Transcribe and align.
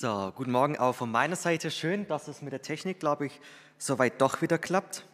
So, 0.00 0.32
guten 0.36 0.52
Morgen 0.52 0.78
auch 0.78 0.94
von 0.94 1.10
meiner 1.10 1.34
Seite. 1.34 1.72
Schön, 1.72 2.06
dass 2.06 2.28
es 2.28 2.40
mit 2.40 2.52
der 2.52 2.62
Technik, 2.62 3.00
glaube 3.00 3.26
ich, 3.26 3.40
soweit 3.78 4.20
doch 4.20 4.40
wieder 4.40 4.56
klappt. 4.56 5.04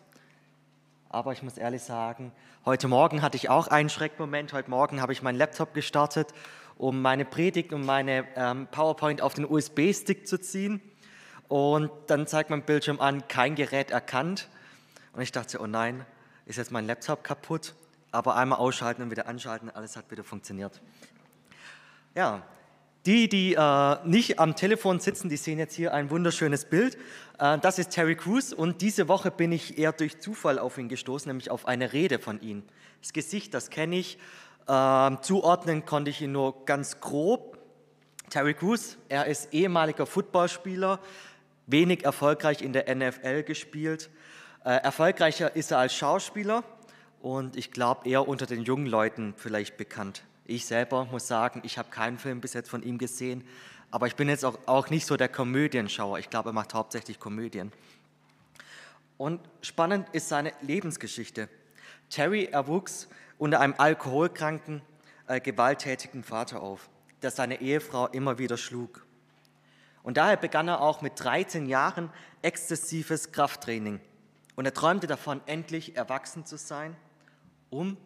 Aber 1.08 1.32
ich 1.32 1.42
muss 1.42 1.56
ehrlich 1.56 1.80
sagen, 1.80 2.32
heute 2.66 2.86
Morgen 2.86 3.22
hatte 3.22 3.38
ich 3.38 3.48
auch 3.48 3.68
einen 3.68 3.88
Schreckmoment. 3.88 4.52
Heute 4.52 4.68
Morgen 4.68 5.00
habe 5.00 5.14
ich 5.14 5.22
meinen 5.22 5.38
Laptop 5.38 5.72
gestartet, 5.72 6.34
um 6.76 7.00
meine 7.00 7.24
Predigt 7.24 7.72
und 7.72 7.86
meine 7.86 8.26
ähm, 8.36 8.66
PowerPoint 8.70 9.22
auf 9.22 9.32
den 9.32 9.50
USB-Stick 9.50 10.28
zu 10.28 10.38
ziehen. 10.38 10.82
Und 11.48 11.90
dann 12.08 12.26
zeigt 12.26 12.50
mein 12.50 12.60
Bildschirm 12.60 13.00
an, 13.00 13.26
kein 13.26 13.54
Gerät 13.54 13.90
erkannt. 13.90 14.50
Und 15.14 15.22
ich 15.22 15.32
dachte, 15.32 15.62
oh 15.62 15.66
nein, 15.66 16.04
ist 16.44 16.58
jetzt 16.58 16.72
mein 16.72 16.86
Laptop 16.86 17.24
kaputt? 17.24 17.72
Aber 18.10 18.36
einmal 18.36 18.58
ausschalten 18.58 19.00
und 19.00 19.10
wieder 19.10 19.28
anschalten, 19.28 19.70
alles 19.70 19.96
hat 19.96 20.10
wieder 20.10 20.24
funktioniert. 20.24 20.82
Ja, 22.14 22.42
die, 23.06 23.28
die 23.28 23.54
äh, 23.54 23.96
nicht 24.04 24.38
am 24.38 24.56
Telefon 24.56 24.98
sitzen, 24.98 25.28
die 25.28 25.36
sehen 25.36 25.58
jetzt 25.58 25.74
hier 25.74 25.92
ein 25.92 26.10
wunderschönes 26.10 26.64
Bild. 26.64 26.96
Äh, 27.38 27.58
das 27.58 27.78
ist 27.78 27.90
Terry 27.90 28.16
Crews 28.16 28.52
und 28.52 28.80
diese 28.80 29.08
Woche 29.08 29.30
bin 29.30 29.52
ich 29.52 29.78
eher 29.78 29.92
durch 29.92 30.20
Zufall 30.20 30.58
auf 30.58 30.78
ihn 30.78 30.88
gestoßen, 30.88 31.28
nämlich 31.28 31.50
auf 31.50 31.66
eine 31.66 31.92
Rede 31.92 32.18
von 32.18 32.40
ihm. 32.40 32.62
Das 33.02 33.12
Gesicht, 33.12 33.52
das 33.52 33.70
kenne 33.70 33.96
ich. 33.96 34.18
Äh, 34.66 35.16
zuordnen 35.20 35.84
konnte 35.84 36.10
ich 36.10 36.22
ihn 36.22 36.32
nur 36.32 36.64
ganz 36.64 37.00
grob. 37.00 37.58
Terry 38.30 38.54
Crews, 38.54 38.96
er 39.10 39.26
ist 39.26 39.52
ehemaliger 39.52 40.06
Footballspieler, 40.06 40.98
wenig 41.66 42.04
erfolgreich 42.04 42.62
in 42.62 42.72
der 42.72 42.94
NFL 42.94 43.42
gespielt. 43.42 44.08
Äh, 44.64 44.76
erfolgreicher 44.76 45.54
ist 45.54 45.72
er 45.72 45.78
als 45.78 45.94
Schauspieler 45.94 46.64
und 47.20 47.56
ich 47.56 47.70
glaube 47.70 48.08
eher 48.08 48.26
unter 48.26 48.46
den 48.46 48.62
jungen 48.62 48.86
Leuten 48.86 49.34
vielleicht 49.36 49.76
bekannt. 49.76 50.24
Ich 50.46 50.66
selber 50.66 51.06
muss 51.06 51.26
sagen, 51.26 51.62
ich 51.64 51.78
habe 51.78 51.90
keinen 51.90 52.18
Film 52.18 52.40
bis 52.40 52.52
jetzt 52.52 52.68
von 52.68 52.82
ihm 52.82 52.98
gesehen, 52.98 53.44
aber 53.90 54.06
ich 54.06 54.16
bin 54.16 54.28
jetzt 54.28 54.44
auch, 54.44 54.58
auch 54.66 54.90
nicht 54.90 55.06
so 55.06 55.16
der 55.16 55.28
Komödienschauer. 55.28 56.18
Ich 56.18 56.28
glaube, 56.28 56.50
er 56.50 56.52
macht 56.52 56.74
hauptsächlich 56.74 57.18
Komödien. 57.18 57.72
Und 59.16 59.40
spannend 59.62 60.08
ist 60.12 60.28
seine 60.28 60.52
Lebensgeschichte. 60.60 61.48
Terry 62.10 62.44
erwuchs 62.46 63.08
unter 63.38 63.60
einem 63.60 63.74
alkoholkranken, 63.78 64.82
äh, 65.28 65.40
gewalttätigen 65.40 66.24
Vater 66.24 66.60
auf, 66.60 66.90
der 67.22 67.30
seine 67.30 67.60
Ehefrau 67.60 68.08
immer 68.08 68.38
wieder 68.38 68.56
schlug. 68.56 69.06
Und 70.02 70.18
daher 70.18 70.36
begann 70.36 70.68
er 70.68 70.82
auch 70.82 71.00
mit 71.00 71.12
13 71.16 71.66
Jahren 71.66 72.10
exzessives 72.42 73.32
Krafttraining. 73.32 74.00
Und 74.56 74.66
er 74.66 74.74
träumte 74.74 75.06
davon, 75.06 75.40
endlich 75.46 75.96
erwachsen 75.96 76.44
zu 76.44 76.58
sein, 76.58 76.94
um 77.70 77.96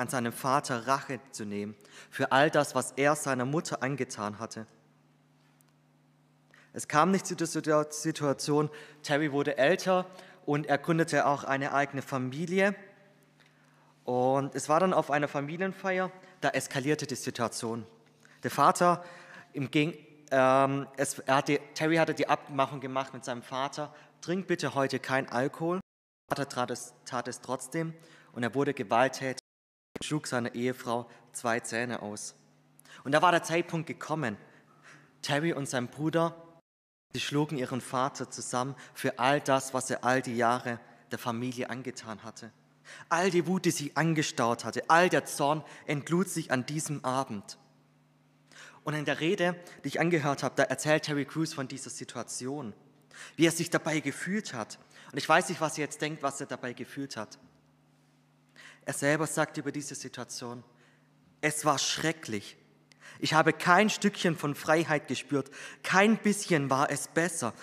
an 0.00 0.08
seinem 0.08 0.32
Vater 0.32 0.86
Rache 0.86 1.20
zu 1.30 1.44
nehmen 1.44 1.76
für 2.10 2.32
all 2.32 2.50
das, 2.50 2.74
was 2.74 2.92
er 2.92 3.14
seiner 3.14 3.44
Mutter 3.44 3.82
angetan 3.82 4.38
hatte. 4.38 4.66
Es 6.72 6.88
kam 6.88 7.10
nicht 7.10 7.26
zu 7.26 7.34
der 7.34 7.46
Situation, 7.90 8.70
Terry 9.02 9.30
wurde 9.30 9.58
älter 9.58 10.06
und 10.46 10.66
er 10.66 10.78
gründete 10.78 11.26
auch 11.26 11.44
eine 11.44 11.74
eigene 11.74 12.00
Familie. 12.00 12.74
Und 14.04 14.54
es 14.54 14.68
war 14.68 14.80
dann 14.80 14.94
auf 14.94 15.10
einer 15.10 15.28
Familienfeier, 15.28 16.10
da 16.40 16.48
eskalierte 16.48 17.06
die 17.06 17.16
Situation. 17.16 17.84
Der 18.42 18.50
Vater, 18.50 19.04
im 19.52 19.70
Geg 19.70 19.98
ähm, 20.30 20.86
es, 20.96 21.22
hatte, 21.26 21.60
Terry 21.74 21.96
hatte 21.96 22.14
die 22.14 22.28
Abmachung 22.28 22.80
gemacht 22.80 23.12
mit 23.12 23.24
seinem 23.24 23.42
Vater, 23.42 23.92
trink 24.22 24.46
bitte 24.46 24.74
heute 24.74 24.98
kein 24.98 25.28
Alkohol. 25.28 25.80
Der 26.30 26.36
Vater 26.36 26.48
tat 26.48 26.70
es, 26.70 26.94
tat 27.04 27.28
es 27.28 27.40
trotzdem 27.42 27.92
und 28.32 28.44
er 28.44 28.54
wurde 28.54 28.72
gewalttätig 28.72 29.39
schlug 30.02 30.26
seiner 30.26 30.54
Ehefrau 30.54 31.08
zwei 31.32 31.60
Zähne 31.60 32.02
aus. 32.02 32.34
Und 33.04 33.12
da 33.12 33.22
war 33.22 33.32
der 33.32 33.42
Zeitpunkt 33.42 33.86
gekommen. 33.86 34.36
Terry 35.22 35.52
und 35.52 35.68
sein 35.68 35.88
Bruder, 35.88 36.34
sie 37.12 37.20
schlugen 37.20 37.58
ihren 37.58 37.80
Vater 37.80 38.30
zusammen 38.30 38.74
für 38.94 39.18
all 39.18 39.40
das, 39.40 39.74
was 39.74 39.90
er 39.90 40.04
all 40.04 40.22
die 40.22 40.36
Jahre 40.36 40.80
der 41.10 41.18
Familie 41.18 41.70
angetan 41.70 42.22
hatte. 42.22 42.50
All 43.08 43.30
die 43.30 43.46
Wut, 43.46 43.66
die 43.66 43.70
sie 43.70 43.94
angestaut 43.94 44.64
hatte, 44.64 44.88
all 44.88 45.08
der 45.08 45.26
Zorn 45.26 45.62
entlud 45.86 46.28
sich 46.28 46.50
an 46.50 46.66
diesem 46.66 47.04
Abend. 47.04 47.58
Und 48.82 48.94
in 48.94 49.04
der 49.04 49.20
Rede, 49.20 49.54
die 49.84 49.88
ich 49.88 50.00
angehört 50.00 50.42
habe, 50.42 50.54
da 50.56 50.62
erzählt 50.64 51.04
Terry 51.04 51.26
Crews 51.26 51.52
von 51.52 51.68
dieser 51.68 51.90
Situation, 51.90 52.72
wie 53.36 53.46
er 53.46 53.52
sich 53.52 53.70
dabei 53.70 54.00
gefühlt 54.00 54.54
hat. 54.54 54.78
Und 55.12 55.18
ich 55.18 55.28
weiß 55.28 55.50
nicht, 55.50 55.60
was 55.60 55.76
ihr 55.76 55.84
jetzt 55.84 56.00
denkt, 56.00 56.22
was 56.22 56.40
er 56.40 56.46
dabei 56.46 56.72
gefühlt 56.72 57.16
hat. 57.16 57.38
Er 58.90 58.94
selber 58.94 59.28
sagt 59.28 59.56
über 59.56 59.70
diese 59.70 59.94
Situation, 59.94 60.64
es 61.40 61.64
war 61.64 61.78
schrecklich. 61.78 62.56
Ich 63.20 63.34
habe 63.34 63.52
kein 63.52 63.88
Stückchen 63.88 64.36
von 64.36 64.56
Freiheit 64.56 65.06
gespürt, 65.06 65.48
kein 65.84 66.16
bisschen 66.16 66.70
war 66.70 66.90
es 66.90 67.06
besser. 67.06 67.54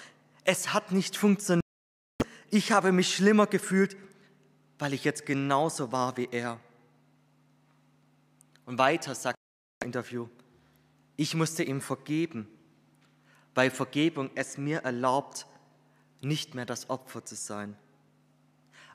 Es 0.45 0.71
hat 0.71 0.93
nicht 0.93 1.17
funktioniert. 1.17 1.65
Ich 2.49 2.71
habe 2.71 2.93
mich 2.93 3.13
schlimmer 3.13 3.45
gefühlt, 3.45 3.97
weil 4.79 4.93
ich 4.93 5.03
jetzt 5.03 5.25
genauso 5.25 5.91
war 5.91 6.15
wie 6.15 6.29
er. 6.31 6.61
Und 8.65 8.77
weiter 8.77 9.13
sagt 9.13 9.35
er 9.38 9.83
im 9.83 9.88
Interview, 9.88 10.29
ich 11.17 11.35
musste 11.35 11.61
ihm 11.61 11.81
vergeben, 11.81 12.47
weil 13.53 13.69
Vergebung 13.69 14.29
es 14.35 14.57
mir 14.57 14.79
erlaubt, 14.85 15.45
nicht 16.21 16.55
mehr 16.55 16.65
das 16.65 16.89
Opfer 16.89 17.25
zu 17.25 17.35
sein. 17.35 17.75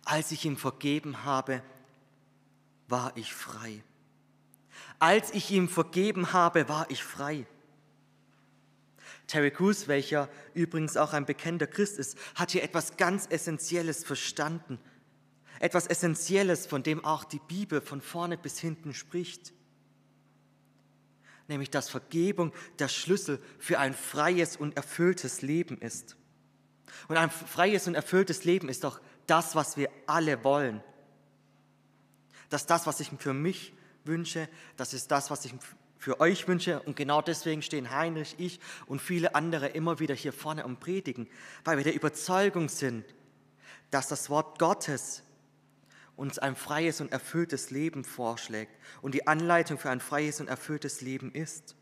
Als 0.06 0.32
ich 0.32 0.46
ihm 0.46 0.56
vergeben 0.56 1.24
habe, 1.24 1.62
war 2.92 3.16
ich 3.16 3.34
frei. 3.34 3.82
Als 5.00 5.32
ich 5.32 5.50
ihm 5.50 5.68
vergeben 5.68 6.32
habe, 6.32 6.68
war 6.68 6.88
ich 6.90 7.02
frei. 7.02 7.46
Terry 9.26 9.50
Crews, 9.50 9.88
welcher 9.88 10.28
übrigens 10.54 10.96
auch 10.96 11.12
ein 11.12 11.26
bekannter 11.26 11.66
Christ 11.66 11.98
ist, 11.98 12.16
hat 12.36 12.52
hier 12.52 12.62
etwas 12.62 12.96
ganz 12.98 13.26
Essentielles 13.30 14.04
verstanden. 14.04 14.78
Etwas 15.58 15.86
Essentielles, 15.86 16.66
von 16.66 16.82
dem 16.82 17.04
auch 17.04 17.24
die 17.24 17.40
Bibel 17.40 17.80
von 17.80 18.00
vorne 18.00 18.36
bis 18.36 18.58
hinten 18.58 18.92
spricht. 18.94 19.52
Nämlich, 21.48 21.70
dass 21.70 21.88
Vergebung 21.88 22.52
der 22.78 22.88
Schlüssel 22.88 23.42
für 23.58 23.78
ein 23.78 23.94
freies 23.94 24.56
und 24.56 24.76
erfülltes 24.76 25.40
Leben 25.40 25.78
ist. 25.78 26.16
Und 27.08 27.16
ein 27.16 27.30
freies 27.30 27.86
und 27.86 27.94
erfülltes 27.94 28.44
Leben 28.44 28.68
ist 28.68 28.84
doch 28.84 29.00
das, 29.26 29.54
was 29.54 29.76
wir 29.76 29.88
alle 30.06 30.44
wollen 30.44 30.82
dass 32.48 32.66
das, 32.66 32.86
was 32.86 33.00
ich 33.00 33.10
für 33.18 33.34
mich 33.34 33.72
wünsche, 34.04 34.48
das 34.76 34.94
ist 34.94 35.10
das, 35.10 35.30
was 35.30 35.44
ich 35.44 35.54
für 35.98 36.20
euch 36.20 36.48
wünsche. 36.48 36.80
Und 36.82 36.96
genau 36.96 37.22
deswegen 37.22 37.62
stehen 37.62 37.90
Heinrich, 37.90 38.34
ich 38.38 38.60
und 38.86 39.00
viele 39.00 39.34
andere 39.34 39.68
immer 39.68 40.00
wieder 40.00 40.14
hier 40.14 40.32
vorne 40.32 40.64
und 40.64 40.80
predigen, 40.80 41.28
weil 41.64 41.76
wir 41.76 41.84
der 41.84 41.94
Überzeugung 41.94 42.68
sind, 42.68 43.04
dass 43.90 44.08
das 44.08 44.28
Wort 44.28 44.58
Gottes 44.58 45.22
uns 46.16 46.38
ein 46.38 46.56
freies 46.56 47.00
und 47.00 47.12
erfülltes 47.12 47.70
Leben 47.70 48.04
vorschlägt 48.04 48.72
und 49.00 49.14
die 49.14 49.26
Anleitung 49.26 49.78
für 49.78 49.90
ein 49.90 50.00
freies 50.00 50.40
und 50.40 50.48
erfülltes 50.48 51.00
Leben 51.00 51.32
ist. 51.32 51.74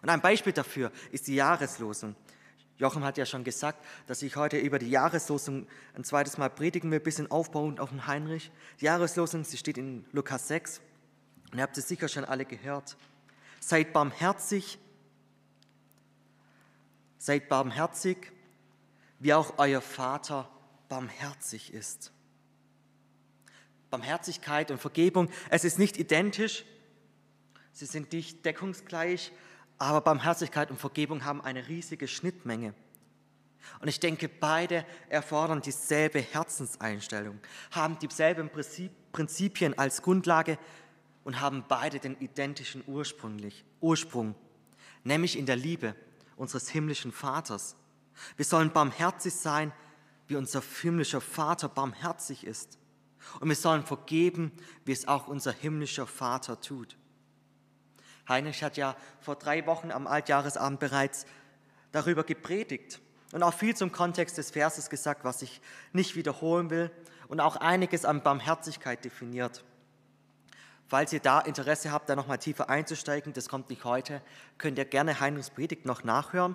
Und 0.00 0.08
ein 0.08 0.20
Beispiel 0.20 0.52
dafür 0.52 0.92
ist 1.10 1.28
die 1.28 1.36
Jahreslosung. 1.36 2.16
Jochen 2.82 3.04
hat 3.04 3.16
ja 3.16 3.24
schon 3.24 3.44
gesagt, 3.44 3.84
dass 4.08 4.22
ich 4.22 4.34
heute 4.34 4.58
über 4.58 4.80
die 4.80 4.90
Jahreslosung 4.90 5.68
ein 5.94 6.02
zweites 6.02 6.36
Mal 6.36 6.50
predigen 6.50 6.90
will, 6.90 6.98
ein 6.98 7.04
bisschen 7.04 7.30
aufbauend 7.30 7.78
auf 7.78 7.90
den 7.90 8.08
Heinrich. 8.08 8.50
Die 8.80 8.86
Jahreslosung, 8.86 9.44
sie 9.44 9.56
steht 9.56 9.78
in 9.78 10.04
Lukas 10.10 10.48
6 10.48 10.80
und 11.52 11.58
ihr 11.58 11.62
habt 11.62 11.78
es 11.78 11.86
sicher 11.86 12.08
schon 12.08 12.24
alle 12.24 12.44
gehört. 12.44 12.96
Seid 13.60 13.92
barmherzig, 13.92 14.80
seid 17.18 17.48
barmherzig, 17.48 18.32
wie 19.20 19.32
auch 19.32 19.54
euer 19.58 19.80
Vater 19.80 20.50
barmherzig 20.88 21.72
ist. 21.72 22.10
Barmherzigkeit 23.90 24.72
und 24.72 24.80
Vergebung, 24.80 25.30
es 25.50 25.62
ist 25.62 25.78
nicht 25.78 25.98
identisch, 25.98 26.64
sie 27.70 27.86
sind 27.86 28.12
nicht 28.12 28.44
deckungsgleich, 28.44 29.30
aber 29.82 30.00
Barmherzigkeit 30.00 30.70
und 30.70 30.78
Vergebung 30.78 31.24
haben 31.24 31.40
eine 31.40 31.68
riesige 31.68 32.06
Schnittmenge. 32.06 32.74
Und 33.80 33.88
ich 33.88 34.00
denke, 34.00 34.28
beide 34.28 34.84
erfordern 35.08 35.60
dieselbe 35.60 36.20
Herzenseinstellung, 36.20 37.38
haben 37.70 37.98
dieselben 37.98 38.50
Prinzipien 39.12 39.78
als 39.78 40.02
Grundlage 40.02 40.58
und 41.24 41.40
haben 41.40 41.64
beide 41.68 41.98
den 41.98 42.16
identischen 42.20 42.82
Ursprung, 42.86 44.34
nämlich 45.04 45.38
in 45.38 45.46
der 45.46 45.56
Liebe 45.56 45.94
unseres 46.36 46.68
himmlischen 46.68 47.12
Vaters. 47.12 47.76
Wir 48.36 48.44
sollen 48.44 48.72
barmherzig 48.72 49.34
sein, 49.34 49.72
wie 50.26 50.36
unser 50.36 50.62
himmlischer 50.80 51.20
Vater 51.20 51.68
barmherzig 51.68 52.44
ist. 52.44 52.78
Und 53.40 53.48
wir 53.48 53.56
sollen 53.56 53.84
vergeben, 53.84 54.52
wie 54.84 54.92
es 54.92 55.06
auch 55.06 55.28
unser 55.28 55.52
himmlischer 55.52 56.06
Vater 56.06 56.60
tut. 56.60 56.96
Heinrich 58.28 58.62
hat 58.62 58.76
ja 58.76 58.96
vor 59.20 59.36
drei 59.36 59.66
Wochen 59.66 59.90
am 59.90 60.06
Altjahresabend 60.06 60.80
bereits 60.80 61.26
darüber 61.90 62.24
gepredigt 62.24 63.00
und 63.32 63.42
auch 63.42 63.54
viel 63.54 63.74
zum 63.74 63.92
Kontext 63.92 64.38
des 64.38 64.50
Verses 64.50 64.90
gesagt, 64.90 65.24
was 65.24 65.42
ich 65.42 65.60
nicht 65.92 66.16
wiederholen 66.16 66.70
will 66.70 66.90
und 67.28 67.40
auch 67.40 67.56
einiges 67.56 68.04
an 68.04 68.22
Barmherzigkeit 68.22 69.04
definiert. 69.04 69.64
Falls 70.86 71.12
ihr 71.12 71.20
da 71.20 71.40
Interesse 71.40 71.90
habt, 71.90 72.08
da 72.08 72.16
nochmal 72.16 72.38
tiefer 72.38 72.68
einzusteigen, 72.68 73.32
das 73.32 73.48
kommt 73.48 73.70
nicht 73.70 73.84
heute, 73.84 74.20
könnt 74.58 74.76
ihr 74.78 74.84
gerne 74.84 75.20
Heinrichs 75.20 75.50
Predigt 75.50 75.86
noch 75.86 76.04
nachhören. 76.04 76.54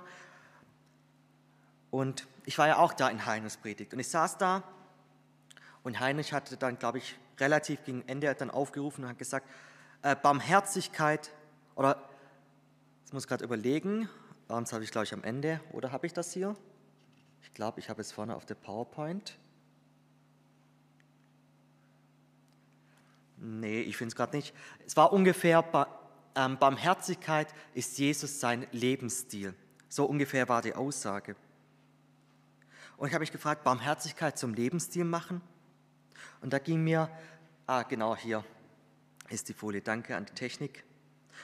Und 1.89 2.27
ich 2.45 2.57
war 2.57 2.67
ja 2.67 2.77
auch 2.77 2.93
da 2.93 3.09
in 3.09 3.25
Heinrichs 3.25 3.57
Predigt 3.57 3.93
und 3.93 3.99
ich 3.99 4.09
saß 4.09 4.37
da 4.37 4.63
und 5.83 5.99
Heinrich 5.99 6.33
hatte 6.33 6.57
dann, 6.57 6.77
glaube 6.77 6.99
ich, 6.99 7.17
relativ 7.39 7.83
gegen 7.85 8.07
Ende 8.07 8.33
dann 8.35 8.51
aufgerufen 8.51 9.03
und 9.03 9.09
hat 9.09 9.17
gesagt, 9.17 9.47
äh, 10.03 10.15
Barmherzigkeit 10.15 11.31
oder, 11.77 12.09
ich 13.05 13.13
muss 13.13 13.27
gerade 13.27 13.43
überlegen, 13.43 14.09
das 14.47 14.73
habe 14.73 14.83
ich, 14.83 14.91
glaube 14.91 15.05
ich, 15.05 15.13
am 15.13 15.23
Ende, 15.23 15.61
oder 15.71 15.91
habe 15.91 16.07
ich 16.07 16.13
das 16.13 16.33
hier? 16.33 16.55
Ich 17.43 17.53
glaube, 17.53 17.79
ich 17.79 17.89
habe 17.89 18.01
es 18.01 18.11
vorne 18.11 18.35
auf 18.35 18.45
der 18.45 18.55
PowerPoint. 18.55 19.37
Nee, 23.37 23.81
ich 23.81 23.95
finde 23.95 24.09
es 24.09 24.15
gerade 24.15 24.35
nicht. 24.35 24.55
Es 24.87 24.97
war 24.97 25.13
ungefähr, 25.13 25.63
ähm, 26.35 26.57
Barmherzigkeit 26.57 27.53
ist 27.75 27.99
Jesus 27.99 28.39
sein 28.39 28.65
Lebensstil. 28.71 29.53
So 29.87 30.05
ungefähr 30.05 30.49
war 30.49 30.63
die 30.63 30.73
Aussage. 30.73 31.35
Und 32.97 33.07
ich 33.07 33.13
habe 33.13 33.21
mich 33.21 33.31
gefragt, 33.31 33.63
Barmherzigkeit 33.63 34.39
zum 34.39 34.55
Lebensstil 34.55 35.05
machen? 35.05 35.41
Und 36.41 36.53
da 36.53 36.57
ging 36.57 36.83
mir, 36.83 37.07
ah 37.67 37.83
genau 37.83 38.15
hier 38.15 38.43
ist 39.29 39.47
die 39.49 39.53
Folie, 39.53 39.81
danke 39.81 40.15
an 40.15 40.25
die 40.25 40.33
Technik. 40.33 40.86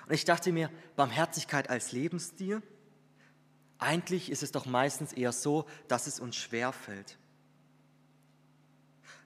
Und 0.08 0.14
ich 0.14 0.26
dachte 0.26 0.52
mir, 0.52 0.70
Barmherzigkeit 0.96 1.70
als 1.70 1.92
Lebensstil? 1.92 2.62
Eigentlich 3.80 4.32
ist 4.32 4.44
es 4.44 4.52
doch 4.52 4.66
meistens 4.66 5.14
eher 5.14 5.32
so, 5.32 5.66
dass 5.88 6.08
es 6.08 6.20
uns 6.20 6.36
schwer 6.36 6.72
fällt. 6.72 7.18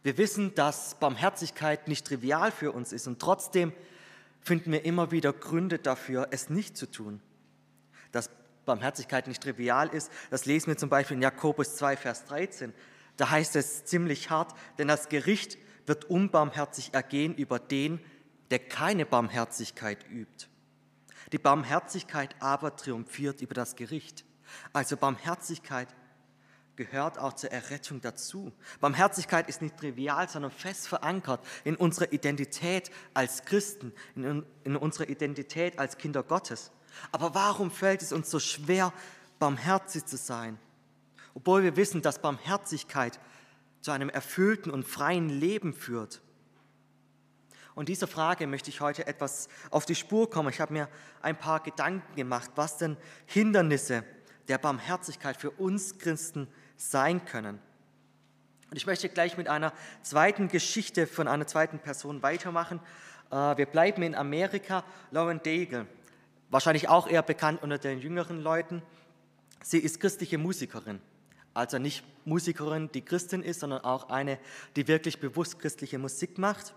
Wir 0.04 0.18
wissen, 0.18 0.56
dass 0.56 0.96
Barmherzigkeit 0.96 1.88
nicht 1.88 2.08
trivial 2.08 2.52
für 2.52 2.72
uns 2.72 2.94
ist 2.94 3.08
und 3.08 3.19
trotzdem 3.19 3.74
finden 4.42 4.72
wir 4.72 4.86
immer 4.86 5.12
wieder 5.12 5.34
Gründe 5.34 5.80
dafür, 5.80 6.30
es 6.31 6.50
nicht 6.50 6.78
zu 6.78 6.90
tun. 6.90 7.22
Dass 8.12 8.30
Barmherzigkeit 8.66 9.28
nicht 9.28 9.44
trivial 9.44 9.90
ist, 9.90 10.12
das 10.30 10.46
lesen 10.46 10.68
wir 10.68 10.78
zum 10.78 10.90
Beispiel 10.90 11.18
in 11.18 11.24
Jakobus 11.24 11.75
2, 11.75 11.98
Vers 11.98 12.25
13. 12.25 12.74
Da 13.18 13.30
heißt 13.30 13.56
es 13.56 13.86
ziemlich 13.86 14.30
hart, 14.30 14.54
denn 14.78 14.88
das 14.88 15.10
Gericht 15.10 15.58
wird 15.86 16.06
unbarmherzig 16.06 16.94
ergehen 16.94 17.36
über 17.36 17.60
den, 17.60 18.00
der 18.52 18.60
keine 18.60 19.06
Barmherzigkeit 19.06 20.06
übt. 20.10 20.48
Die 21.31 21.38
Barmherzigkeit 21.38 22.35
aber 22.39 22.75
triumphiert 22.75 23.41
über 23.41 23.53
das 23.53 23.75
Gericht. 23.75 24.25
Also 24.74 24.95
Barmherzigkeit 24.97 25.89
gehört 26.77 27.18
auch 27.18 27.33
zur 27.33 27.51
Errettung 27.51 28.01
dazu. 28.01 28.53
Barmherzigkeit 28.79 29.50
ist 29.50 29.62
nicht 29.62 29.77
trivial, 29.77 30.29
sondern 30.29 30.51
fest 30.51 30.88
verankert 30.88 31.45
in 31.63 31.75
unserer 31.75 32.13
Identität 32.13 32.91
als 33.13 33.44
Christen, 33.44 33.91
in, 34.15 34.45
in 34.63 34.75
unserer 34.77 35.09
Identität 35.09 35.79
als 35.79 35.97
Kinder 35.97 36.24
Gottes. 36.24 36.71
Aber 37.12 37.35
warum 37.35 37.71
fällt 37.71 38.01
es 38.01 38.13
uns 38.13 38.29
so 38.29 38.39
schwer, 38.39 38.94
barmherzig 39.39 40.06
zu 40.06 40.18
sein? 40.18 40.57
Obwohl 41.33 41.63
wir 41.63 41.75
wissen, 41.75 42.01
dass 42.01 42.21
Barmherzigkeit 42.21 43.19
zu 43.81 43.91
einem 43.91 44.09
erfüllten 44.09 44.71
und 44.71 44.88
freien 44.88 45.29
Leben 45.29 45.74
führt. 45.74 46.21
Und 47.77 47.89
dieser 47.89 48.07
Frage 48.07 48.47
möchte 48.47 48.71
ich 48.71 48.81
heute 48.81 49.06
etwas 49.06 49.50
auf 49.69 49.85
die 49.85 49.94
Spur 49.94 50.31
kommen. 50.31 50.50
Ich 50.50 50.59
habe 50.59 50.74
mir 50.74 50.89
ein 51.21 51.38
paar 51.38 51.59
Gedanken 51.59 52.15
gemacht, 52.15 52.50
was 52.56 52.79
denn 52.79 52.97
Hindernisse 53.27 54.03
der 54.47 54.57
Barmherzigkeit 54.57 55.38
für 55.38 55.51
uns 55.51 56.00
Christen 56.00 56.47
sein 56.75 57.24
können. 57.24 57.59
Und 58.71 58.77
ich 58.77 58.88
möchte 58.88 59.09
gleich 59.09 59.38
mit 59.38 59.47
einer 59.47 59.74
zweiten 60.01 60.47
Geschichte 60.47 61.06
von 61.06 61.27
einer 61.27 61.45
zweiten 61.45 61.77
Person 61.77 62.24
weitermachen. 62.24 62.79
Äh, 63.29 63.57
wir 63.57 63.68
bleiben 63.68 64.01
in 64.01 64.15
Amerika. 64.15 64.83
Lauren 65.12 65.44
Daigle, 65.44 65.85
wahrscheinlich 66.50 66.89
auch 66.89 67.07
eher 67.07 67.21
bekannt 67.21 67.62
unter 67.62 67.77
den 67.77 68.00
jüngeren 68.00 68.41
Leuten. 68.41 68.81
Sie 69.62 69.77
ist 69.77 70.00
christliche 70.00 70.39
Musikerin. 70.39 71.00
Also 71.53 71.77
nicht 71.77 72.03
Musikerin, 72.25 72.89
die 72.91 73.03
Christin 73.03 73.44
ist, 73.44 73.59
sondern 73.59 73.83
auch 73.83 74.09
eine, 74.09 74.39
die 74.75 74.88
wirklich 74.88 75.19
bewusst 75.19 75.59
christliche 75.59 76.00
Musik 76.00 76.39
macht 76.39 76.74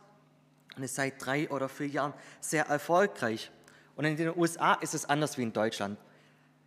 und 0.77 0.83
ist 0.83 0.95
seit 0.95 1.25
drei 1.25 1.51
oder 1.51 1.69
vier 1.69 1.89
Jahren 1.89 2.15
sehr 2.41 2.67
erfolgreich. 2.67 3.51
Und 3.97 4.05
in 4.05 4.17
den 4.17 4.37
USA 4.37 4.75
ist 4.75 4.95
es 4.95 5.05
anders 5.05 5.37
wie 5.39 5.43
in 5.43 5.53
Deutschland. 5.53 5.99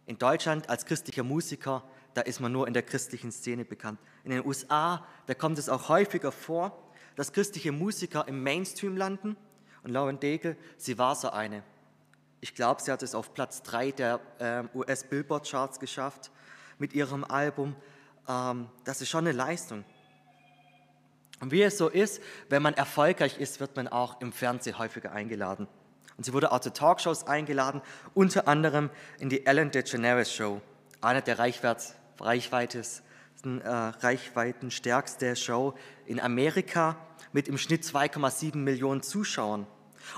In 0.05 0.17
Deutschland 0.17 0.69
als 0.69 0.85
christlicher 0.85 1.23
Musiker, 1.23 1.83
da 2.13 2.21
ist 2.21 2.39
man 2.39 2.51
nur 2.51 2.67
in 2.67 2.73
der 2.73 2.83
christlichen 2.83 3.31
Szene 3.31 3.65
bekannt. 3.65 3.99
In 4.23 4.31
den 4.31 4.45
USA, 4.45 5.05
da 5.25 5.33
kommt 5.33 5.57
es 5.57 5.69
auch 5.69 5.89
häufiger 5.89 6.31
vor, 6.31 6.77
dass 7.15 7.31
christliche 7.31 7.71
Musiker 7.71 8.27
im 8.27 8.43
Mainstream 8.43 8.97
landen. 8.97 9.37
Und 9.83 9.91
Lauren 9.91 10.19
Daigle, 10.19 10.57
sie 10.77 10.97
war 10.97 11.15
so 11.15 11.29
eine. 11.29 11.63
Ich 12.41 12.55
glaube, 12.55 12.81
sie 12.81 12.91
hat 12.91 13.03
es 13.03 13.15
auf 13.15 13.33
Platz 13.33 13.63
drei 13.63 13.91
der 13.91 14.19
äh, 14.39 14.63
US-Billboard-Charts 14.77 15.79
geschafft 15.79 16.31
mit 16.77 16.93
ihrem 16.93 17.23
Album 17.23 17.75
ähm, 18.27 18.69
das 18.83 19.01
ist 19.01 19.09
schon 19.09 19.27
eine 19.27 19.31
Leistung. 19.35 19.83
Und 21.43 21.51
wie 21.51 21.61
es 21.61 21.77
so 21.77 21.89
ist, 21.89 22.21
wenn 22.47 22.61
man 22.61 22.73
erfolgreich 22.73 23.37
ist, 23.37 23.59
wird 23.59 23.75
man 23.75 23.89
auch 23.89 24.21
im 24.21 24.31
Fernsehen 24.31 24.79
häufiger 24.79 25.11
eingeladen. 25.11 25.67
Und 26.15 26.23
sie 26.23 26.31
wurde 26.31 26.53
auch 26.53 26.61
zu 26.61 26.71
Talkshows 26.71 27.27
eingeladen, 27.27 27.81
unter 28.13 28.47
anderem 28.47 28.89
in 29.19 29.27
die 29.27 29.45
Ellen 29.45 29.69
DeGeneres 29.69 30.33
Show, 30.33 30.61
eine 31.01 31.21
der 31.21 31.39
reichweitesten, 31.39 33.03
äh, 33.59 33.67
reichweitenstärkste 33.67 35.35
Show 35.35 35.73
in 36.05 36.21
Amerika 36.21 36.95
mit 37.33 37.49
im 37.49 37.57
Schnitt 37.57 37.83
2,7 37.83 38.55
Millionen 38.55 39.03
Zuschauern. 39.03 39.67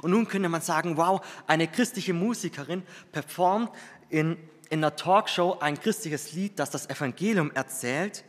Und 0.03 0.11
nun 0.11 0.27
könnte 0.27 0.47
man 0.47 0.61
sagen, 0.61 0.95
wow, 0.95 1.25
eine 1.47 1.67
christliche 1.67 2.13
Musikerin 2.13 2.83
performt 3.11 3.71
in 4.09 4.37
in 4.69 4.83
einer 4.83 4.95
Talkshow 4.95 5.57
ein 5.59 5.79
christliches 5.79 6.33
Lied, 6.33 6.59
das 6.59 6.69
das 6.69 6.89
Evangelium 6.89 7.51
erzählt. 7.51 8.23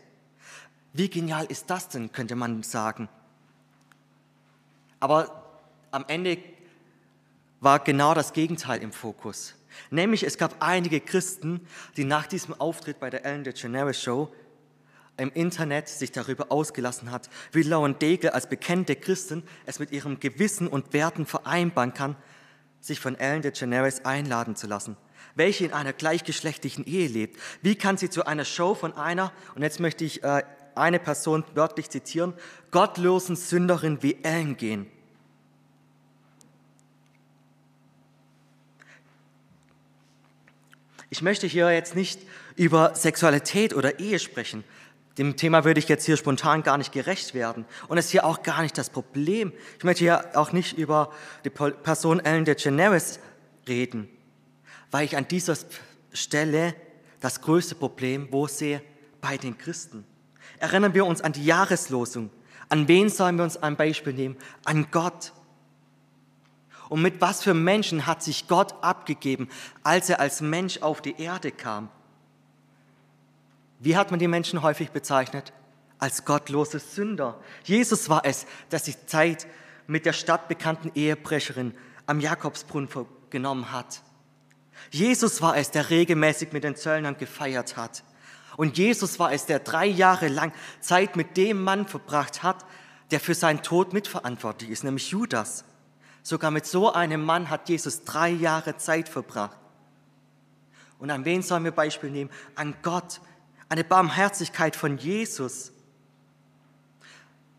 Wie 0.96 1.10
genial 1.10 1.44
ist 1.46 1.68
das 1.68 1.90
denn, 1.90 2.10
könnte 2.10 2.36
man 2.36 2.62
sagen. 2.62 3.10
Aber 4.98 5.60
am 5.90 6.06
Ende 6.08 6.38
war 7.60 7.80
genau 7.80 8.14
das 8.14 8.32
Gegenteil 8.32 8.82
im 8.82 8.92
Fokus. 8.92 9.54
Nämlich 9.90 10.22
es 10.22 10.38
gab 10.38 10.56
einige 10.60 11.00
Christen, 11.00 11.60
die 11.98 12.04
nach 12.04 12.26
diesem 12.26 12.58
Auftritt 12.58 12.98
bei 12.98 13.10
der 13.10 13.26
Ellen 13.26 13.44
DeGeneres 13.44 14.00
Show 14.00 14.32
im 15.18 15.30
Internet 15.32 15.88
sich 15.88 16.12
darüber 16.12 16.50
ausgelassen 16.50 17.10
hat, 17.10 17.28
wie 17.52 17.62
Lauren 17.62 17.98
Daigle 17.98 18.32
als 18.32 18.48
bekannte 18.48 18.96
Christin 18.96 19.42
es 19.66 19.78
mit 19.78 19.90
ihrem 19.90 20.18
Gewissen 20.18 20.66
und 20.66 20.94
Werten 20.94 21.26
vereinbaren 21.26 21.92
kann, 21.92 22.16
sich 22.80 23.00
von 23.00 23.16
Ellen 23.16 23.42
DeGeneres 23.42 24.06
einladen 24.06 24.56
zu 24.56 24.66
lassen 24.66 24.96
welche 25.36 25.66
in 25.66 25.72
einer 25.72 25.92
gleichgeschlechtlichen 25.92 26.86
Ehe 26.86 27.08
lebt. 27.08 27.38
Wie 27.60 27.76
kann 27.76 27.98
sie 27.98 28.08
zu 28.08 28.26
einer 28.26 28.46
Show 28.46 28.74
von 28.74 28.94
einer, 28.94 29.32
und 29.54 29.62
jetzt 29.62 29.80
möchte 29.80 30.02
ich 30.02 30.24
äh, 30.24 30.42
eine 30.76 30.98
Person 30.98 31.44
wörtlich 31.54 31.90
zitieren, 31.90 32.34
gottlosen 32.70 33.36
Sünderin 33.36 34.02
wie 34.02 34.18
Ellen 34.22 34.56
gehen? 34.56 34.86
Ich 41.08 41.22
möchte 41.22 41.46
hier 41.46 41.70
jetzt 41.70 41.94
nicht 41.94 42.20
über 42.56 42.94
Sexualität 42.94 43.74
oder 43.74 44.00
Ehe 44.00 44.18
sprechen. 44.18 44.64
Dem 45.18 45.36
Thema 45.36 45.64
würde 45.64 45.78
ich 45.78 45.88
jetzt 45.88 46.04
hier 46.04 46.16
spontan 46.16 46.62
gar 46.62 46.76
nicht 46.76 46.92
gerecht 46.92 47.32
werden. 47.32 47.64
Und 47.88 47.96
es 47.96 48.06
ist 48.06 48.10
hier 48.10 48.26
auch 48.26 48.42
gar 48.42 48.60
nicht 48.62 48.76
das 48.76 48.90
Problem. 48.90 49.52
Ich 49.78 49.84
möchte 49.84 50.00
hier 50.00 50.30
auch 50.34 50.52
nicht 50.52 50.76
über 50.76 51.12
die 51.44 51.50
Person 51.50 52.20
Ellen 52.20 52.44
DeGeneres 52.44 53.20
reden 53.66 54.10
weil 54.90 55.04
ich 55.04 55.16
an 55.16 55.28
dieser 55.28 55.56
Stelle 56.12 56.74
das 57.20 57.40
größte 57.40 57.74
Problem 57.74 58.28
wo 58.30 58.46
sehe 58.46 58.82
bei 59.20 59.36
den 59.36 59.58
Christen. 59.58 60.04
Erinnern 60.58 60.94
wir 60.94 61.06
uns 61.06 61.20
an 61.20 61.32
die 61.32 61.44
Jahreslosung. 61.44 62.30
An 62.68 62.88
wen 62.88 63.08
sollen 63.08 63.36
wir 63.36 63.44
uns 63.44 63.56
ein 63.56 63.76
Beispiel 63.76 64.12
nehmen? 64.12 64.36
An 64.64 64.88
Gott. 64.90 65.32
Und 66.88 67.02
mit 67.02 67.20
was 67.20 67.42
für 67.42 67.54
Menschen 67.54 68.06
hat 68.06 68.22
sich 68.22 68.48
Gott 68.48 68.74
abgegeben, 68.82 69.48
als 69.82 70.08
er 70.08 70.20
als 70.20 70.40
Mensch 70.40 70.78
auf 70.82 71.00
die 71.00 71.20
Erde 71.20 71.50
kam? 71.50 71.88
Wie 73.78 73.96
hat 73.96 74.10
man 74.10 74.20
die 74.20 74.28
Menschen 74.28 74.62
häufig 74.62 74.90
bezeichnet? 74.90 75.52
Als 75.98 76.24
gottlose 76.24 76.78
Sünder. 76.78 77.38
Jesus 77.64 78.08
war 78.08 78.24
es, 78.24 78.46
der 78.70 78.78
sich 78.78 79.06
Zeit 79.06 79.46
mit 79.86 80.06
der 80.06 80.12
stadtbekannten 80.12 80.92
Ehebrecherin 80.94 81.74
am 82.06 82.20
Jakobsbrunnen 82.20 82.88
genommen 83.30 83.72
hat. 83.72 84.02
Jesus 84.90 85.42
war 85.42 85.56
es, 85.56 85.70
der 85.70 85.90
regelmäßig 85.90 86.52
mit 86.52 86.64
den 86.64 86.76
Zöllnern 86.76 87.16
gefeiert 87.16 87.76
hat. 87.76 88.04
Und 88.56 88.78
Jesus 88.78 89.18
war 89.18 89.32
es, 89.32 89.46
der 89.46 89.58
drei 89.58 89.86
Jahre 89.86 90.28
lang 90.28 90.52
Zeit 90.80 91.16
mit 91.16 91.36
dem 91.36 91.62
Mann 91.62 91.86
verbracht 91.86 92.42
hat, 92.42 92.64
der 93.10 93.20
für 93.20 93.34
seinen 93.34 93.62
Tod 93.62 93.92
mitverantwortlich 93.92 94.70
ist, 94.70 94.84
nämlich 94.84 95.10
Judas. 95.10 95.64
Sogar 96.22 96.50
mit 96.50 96.66
so 96.66 96.92
einem 96.92 97.22
Mann 97.22 97.50
hat 97.50 97.68
Jesus 97.68 98.04
drei 98.04 98.30
Jahre 98.30 98.76
Zeit 98.76 99.08
verbracht. 99.08 99.58
Und 100.98 101.10
an 101.10 101.24
wen 101.24 101.42
sollen 101.42 101.64
wir 101.64 101.72
Beispiel 101.72 102.10
nehmen? 102.10 102.30
An 102.54 102.74
Gott, 102.82 103.20
eine 103.68 103.84
Barmherzigkeit 103.84 104.74
von 104.74 104.96
Jesus. 104.98 105.72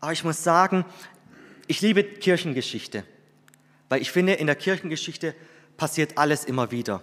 Aber 0.00 0.12
ich 0.12 0.24
muss 0.24 0.42
sagen, 0.42 0.84
ich 1.66 1.80
liebe 1.80 2.02
Kirchengeschichte. 2.02 3.04
Weil 3.88 4.02
ich 4.02 4.10
finde, 4.10 4.34
in 4.34 4.46
der 4.46 4.56
Kirchengeschichte 4.56 5.34
passiert 5.76 6.18
alles 6.18 6.44
immer 6.44 6.70
wieder. 6.70 7.02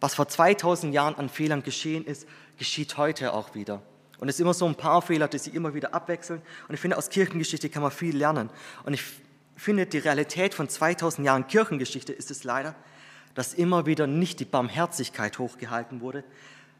Was 0.00 0.14
vor 0.14 0.28
2000 0.28 0.94
Jahren 0.94 1.14
an 1.14 1.28
Fehlern 1.28 1.62
geschehen 1.62 2.04
ist, 2.04 2.26
geschieht 2.60 2.98
heute 2.98 3.32
auch 3.32 3.54
wieder. 3.54 3.80
Und 4.18 4.28
es 4.28 4.36
sind 4.36 4.44
immer 4.44 4.52
so 4.52 4.66
ein 4.66 4.74
paar 4.74 5.00
Fehler, 5.00 5.28
die 5.28 5.38
sich 5.38 5.54
immer 5.54 5.72
wieder 5.72 5.94
abwechseln. 5.94 6.42
Und 6.68 6.74
ich 6.74 6.80
finde, 6.80 6.98
aus 6.98 7.08
Kirchengeschichte 7.08 7.70
kann 7.70 7.80
man 7.80 7.90
viel 7.90 8.14
lernen. 8.14 8.50
Und 8.84 8.92
ich 8.92 9.02
finde, 9.56 9.86
die 9.86 9.96
Realität 9.96 10.52
von 10.52 10.68
2000 10.68 11.24
Jahren 11.24 11.46
Kirchengeschichte 11.46 12.12
ist 12.12 12.30
es 12.30 12.44
leider, 12.44 12.74
dass 13.34 13.54
immer 13.54 13.86
wieder 13.86 14.06
nicht 14.06 14.40
die 14.40 14.44
Barmherzigkeit 14.44 15.38
hochgehalten 15.38 16.02
wurde, 16.02 16.22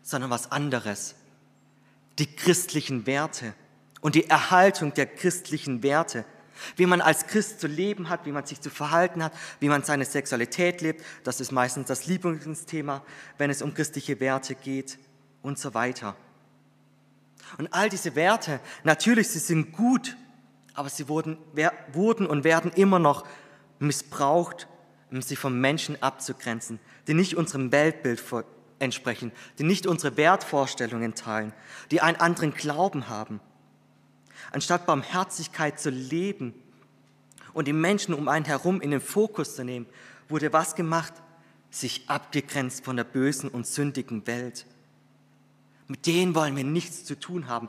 sondern 0.02 0.28
was 0.28 0.52
anderes. 0.52 1.14
Die 2.18 2.26
christlichen 2.26 3.06
Werte 3.06 3.54
und 4.02 4.16
die 4.16 4.28
Erhaltung 4.28 4.92
der 4.92 5.06
christlichen 5.06 5.82
Werte. 5.82 6.26
Wie 6.76 6.84
man 6.84 7.00
als 7.00 7.26
Christ 7.26 7.58
zu 7.58 7.68
leben 7.68 8.10
hat, 8.10 8.26
wie 8.26 8.32
man 8.32 8.44
sich 8.44 8.60
zu 8.60 8.68
verhalten 8.68 9.24
hat, 9.24 9.32
wie 9.60 9.70
man 9.70 9.82
seine 9.82 10.04
Sexualität 10.04 10.82
lebt, 10.82 11.02
das 11.24 11.40
ist 11.40 11.52
meistens 11.52 11.86
das 11.86 12.04
Lieblingsthema, 12.04 13.02
wenn 13.38 13.48
es 13.48 13.62
um 13.62 13.72
christliche 13.72 14.20
Werte 14.20 14.54
geht 14.54 14.98
und 15.42 15.58
so 15.58 15.74
weiter. 15.74 16.16
Und 17.58 17.72
all 17.72 17.88
diese 17.88 18.14
Werte, 18.14 18.60
natürlich, 18.84 19.28
sie 19.28 19.38
sind 19.38 19.72
gut, 19.72 20.16
aber 20.74 20.88
sie 20.88 21.08
wurden, 21.08 21.38
wurden 21.92 22.26
und 22.26 22.44
werden 22.44 22.70
immer 22.72 22.98
noch 22.98 23.26
missbraucht, 23.78 24.68
um 25.10 25.22
sie 25.22 25.36
vom 25.36 25.60
Menschen 25.60 26.00
abzugrenzen, 26.02 26.78
die 27.06 27.14
nicht 27.14 27.34
unserem 27.34 27.72
Weltbild 27.72 28.22
entsprechen, 28.78 29.32
die 29.58 29.64
nicht 29.64 29.86
unsere 29.86 30.16
Wertvorstellungen 30.16 31.14
teilen, 31.14 31.52
die 31.90 32.00
einen 32.00 32.16
anderen 32.18 32.54
Glauben 32.54 33.08
haben. 33.08 33.40
Anstatt 34.52 34.86
Barmherzigkeit 34.86 35.78
zu 35.78 35.90
leben 35.90 36.54
und 37.52 37.68
die 37.68 37.72
Menschen 37.72 38.14
um 38.14 38.28
einen 38.28 38.44
herum 38.44 38.80
in 38.80 38.90
den 38.90 39.00
Fokus 39.00 39.56
zu 39.56 39.64
nehmen, 39.64 39.86
wurde 40.28 40.52
was 40.52 40.74
gemacht? 40.74 41.12
Sich 41.70 42.08
abgegrenzt 42.08 42.84
von 42.84 42.96
der 42.96 43.04
bösen 43.04 43.48
und 43.48 43.66
sündigen 43.66 44.26
Welt. 44.26 44.66
Mit 45.90 46.06
denen 46.06 46.36
wollen 46.36 46.54
wir 46.54 46.62
nichts 46.62 47.04
zu 47.04 47.18
tun 47.18 47.48
haben. 47.48 47.68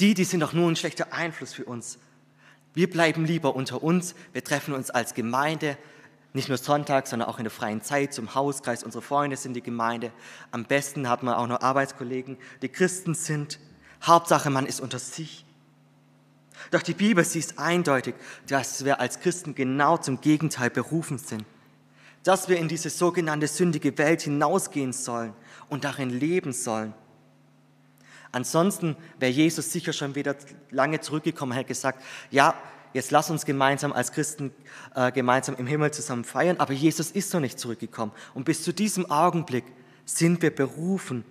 Die, 0.00 0.14
die 0.14 0.24
sind 0.24 0.40
doch 0.40 0.54
nur 0.54 0.70
ein 0.70 0.74
schlechter 0.74 1.12
Einfluss 1.12 1.52
für 1.52 1.66
uns. 1.66 1.98
Wir 2.72 2.88
bleiben 2.88 3.26
lieber 3.26 3.54
unter 3.54 3.82
uns. 3.82 4.14
Wir 4.32 4.42
treffen 4.42 4.72
uns 4.72 4.88
als 4.88 5.12
Gemeinde, 5.12 5.76
nicht 6.32 6.48
nur 6.48 6.56
Sonntag, 6.56 7.06
sondern 7.06 7.28
auch 7.28 7.36
in 7.36 7.44
der 7.44 7.50
freien 7.50 7.82
Zeit 7.82 8.14
zum 8.14 8.34
Hauskreis. 8.34 8.82
Unsere 8.84 9.02
Freunde 9.02 9.36
sind 9.36 9.52
die 9.52 9.60
Gemeinde. 9.60 10.12
Am 10.50 10.64
besten 10.64 11.10
hat 11.10 11.22
man 11.22 11.34
auch 11.34 11.46
noch 11.46 11.60
Arbeitskollegen, 11.60 12.38
die 12.62 12.70
Christen 12.70 13.14
sind. 13.14 13.58
Hauptsache, 14.02 14.48
man 14.48 14.64
ist 14.64 14.80
unter 14.80 14.98
sich. 14.98 15.44
Doch 16.70 16.80
die 16.80 16.94
Bibel, 16.94 17.22
sie 17.22 17.40
ist 17.40 17.58
eindeutig, 17.58 18.14
dass 18.46 18.86
wir 18.86 18.98
als 18.98 19.20
Christen 19.20 19.54
genau 19.54 19.98
zum 19.98 20.22
Gegenteil 20.22 20.70
berufen 20.70 21.18
sind. 21.18 21.44
Dass 22.22 22.48
wir 22.48 22.56
in 22.56 22.68
diese 22.68 22.88
sogenannte 22.88 23.46
sündige 23.46 23.98
Welt 23.98 24.22
hinausgehen 24.22 24.94
sollen 24.94 25.34
und 25.68 25.84
darin 25.84 26.08
leben 26.08 26.54
sollen. 26.54 26.94
Ansonsten 28.32 28.96
wäre 29.18 29.32
Jesus 29.32 29.72
sicher 29.72 29.92
schon 29.92 30.14
wieder 30.14 30.36
lange 30.70 31.00
zurückgekommen 31.00 31.52
und 31.52 31.58
hätte 31.58 31.68
gesagt, 31.68 32.02
ja, 32.30 32.54
jetzt 32.92 33.10
lass 33.10 33.30
uns 33.30 33.44
gemeinsam 33.44 33.92
als 33.92 34.12
Christen 34.12 34.52
äh, 34.94 35.10
gemeinsam 35.10 35.56
im 35.56 35.66
Himmel 35.66 35.90
zusammen 35.90 36.24
feiern. 36.24 36.58
Aber 36.58 36.72
Jesus 36.72 37.10
ist 37.10 37.32
noch 37.34 37.40
nicht 37.40 37.58
zurückgekommen. 37.58 38.12
Und 38.34 38.44
bis 38.44 38.62
zu 38.62 38.72
diesem 38.72 39.10
Augenblick 39.10 39.64
sind 40.04 40.42
wir 40.42 40.54
berufen, 40.54 41.24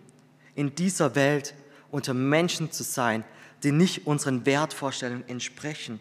in 0.56 0.75
dieser 0.75 1.15
Welt 1.15 1.53
unter 1.89 2.13
Menschen 2.13 2.72
zu 2.72 2.84
sein, 2.84 3.24
die 3.63 3.72
nicht 3.72 4.06
unseren 4.06 4.46
Wertvorstellungen 4.46 5.27
entsprechen. 5.27 6.00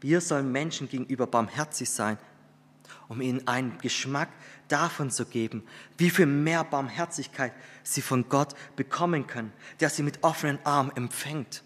Wir 0.00 0.20
sollen 0.20 0.50
Menschen 0.50 0.88
gegenüber 0.88 1.26
barmherzig 1.26 1.88
sein, 1.88 2.18
um 3.12 3.20
ihnen 3.20 3.46
einen 3.46 3.76
Geschmack 3.78 4.30
davon 4.68 5.10
zu 5.10 5.26
geben, 5.26 5.62
wie 5.98 6.08
viel 6.08 6.24
mehr 6.24 6.64
Barmherzigkeit 6.64 7.52
sie 7.82 8.00
von 8.00 8.28
Gott 8.30 8.54
bekommen 8.74 9.26
können, 9.26 9.52
der 9.80 9.90
sie 9.90 10.02
mit 10.02 10.24
offenen 10.24 10.58
Armen 10.64 10.90
empfängt. 10.96 11.62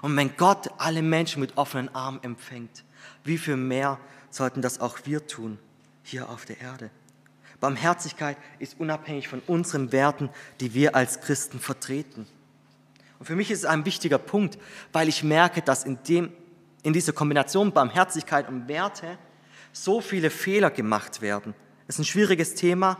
Und 0.00 0.16
wenn 0.16 0.34
Gott 0.38 0.70
alle 0.78 1.02
Menschen 1.02 1.40
mit 1.40 1.58
offenen 1.58 1.94
Armen 1.94 2.22
empfängt, 2.22 2.84
wie 3.22 3.36
viel 3.36 3.58
mehr 3.58 3.98
sollten 4.30 4.62
das 4.62 4.80
auch 4.80 5.00
wir 5.04 5.26
tun 5.26 5.58
hier 6.02 6.30
auf 6.30 6.46
der 6.46 6.58
Erde? 6.60 6.90
Barmherzigkeit 7.60 8.38
ist 8.58 8.80
unabhängig 8.80 9.28
von 9.28 9.42
unseren 9.46 9.92
Werten, 9.92 10.30
die 10.60 10.72
wir 10.72 10.96
als 10.96 11.20
Christen 11.20 11.60
vertreten. 11.60 12.26
Und 13.18 13.26
für 13.26 13.36
mich 13.36 13.50
ist 13.50 13.60
es 13.60 13.64
ein 13.66 13.84
wichtiger 13.84 14.18
Punkt, 14.18 14.58
weil 14.90 15.06
ich 15.08 15.22
merke, 15.22 15.60
dass 15.60 15.84
in, 15.84 15.98
dem, 16.08 16.32
in 16.82 16.94
dieser 16.94 17.12
Kombination 17.12 17.72
Barmherzigkeit 17.72 18.48
und 18.48 18.68
Werte 18.68 19.18
so 19.72 20.00
viele 20.00 20.30
Fehler 20.30 20.70
gemacht 20.70 21.22
werden. 21.22 21.54
Es 21.88 21.96
ist 21.96 22.00
ein 22.00 22.04
schwieriges 22.04 22.54
Thema 22.54 22.98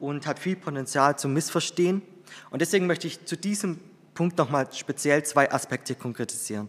und 0.00 0.26
hat 0.26 0.38
viel 0.38 0.56
Potenzial 0.56 1.18
zum 1.18 1.32
Missverstehen. 1.32 2.02
Und 2.50 2.62
deswegen 2.62 2.86
möchte 2.86 3.06
ich 3.06 3.24
zu 3.26 3.36
diesem 3.36 3.78
Punkt 4.14 4.38
nochmal 4.38 4.68
speziell 4.72 5.24
zwei 5.24 5.50
Aspekte 5.50 5.94
konkretisieren. 5.94 6.68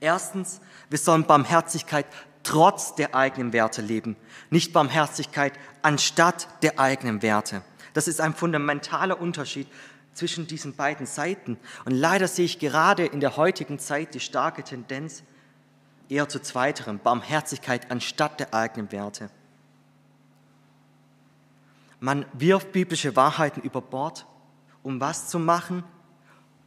Erstens, 0.00 0.60
wir 0.90 0.98
sollen 0.98 1.24
Barmherzigkeit 1.24 2.06
trotz 2.42 2.94
der 2.94 3.14
eigenen 3.14 3.52
Werte 3.52 3.82
leben, 3.82 4.16
nicht 4.50 4.72
Barmherzigkeit 4.72 5.54
anstatt 5.82 6.46
der 6.62 6.78
eigenen 6.78 7.22
Werte. 7.22 7.62
Das 7.94 8.06
ist 8.06 8.20
ein 8.20 8.34
fundamentaler 8.34 9.20
Unterschied 9.20 9.66
zwischen 10.12 10.46
diesen 10.46 10.76
beiden 10.76 11.06
Seiten. 11.06 11.58
Und 11.84 11.92
leider 11.92 12.28
sehe 12.28 12.44
ich 12.44 12.58
gerade 12.58 13.06
in 13.06 13.20
der 13.20 13.36
heutigen 13.36 13.78
Zeit 13.78 14.14
die 14.14 14.20
starke 14.20 14.62
Tendenz 14.62 15.22
eher 16.08 16.28
zu 16.28 16.40
zweiterem, 16.40 16.98
Barmherzigkeit 16.98 17.90
anstatt 17.90 18.40
der 18.40 18.54
eigenen 18.54 18.92
Werte. 18.92 19.30
Man 22.00 22.26
wirft 22.34 22.72
biblische 22.72 23.16
Wahrheiten 23.16 23.62
über 23.62 23.80
Bord, 23.80 24.26
um 24.82 25.00
was 25.00 25.28
zu 25.28 25.38
machen? 25.38 25.84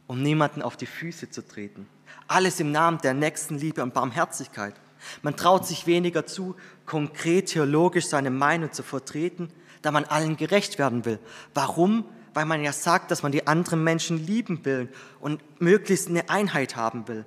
Um 0.08 0.22
niemanden 0.22 0.62
auf 0.62 0.76
die 0.76 0.86
Füße 0.86 1.30
zu 1.30 1.46
treten. 1.46 1.86
Alles 2.26 2.60
im 2.60 2.72
Namen 2.72 2.98
der 2.98 3.14
nächsten 3.14 3.58
Liebe 3.58 3.82
und 3.82 3.94
Barmherzigkeit. 3.94 4.74
Man 5.22 5.36
traut 5.36 5.66
sich 5.66 5.86
weniger 5.86 6.26
zu, 6.26 6.56
konkret 6.86 7.46
theologisch 7.46 8.06
seine 8.06 8.30
Meinung 8.30 8.72
zu 8.72 8.82
vertreten, 8.82 9.50
da 9.82 9.90
man 9.90 10.04
allen 10.04 10.36
gerecht 10.36 10.78
werden 10.78 11.04
will. 11.04 11.18
Warum? 11.54 12.04
Weil 12.34 12.44
man 12.44 12.62
ja 12.62 12.72
sagt, 12.72 13.10
dass 13.10 13.22
man 13.22 13.32
die 13.32 13.46
anderen 13.46 13.84
Menschen 13.84 14.24
lieben 14.26 14.64
will 14.64 14.88
und 15.20 15.40
möglichst 15.60 16.08
eine 16.08 16.28
Einheit 16.30 16.74
haben 16.74 17.06
will. 17.06 17.24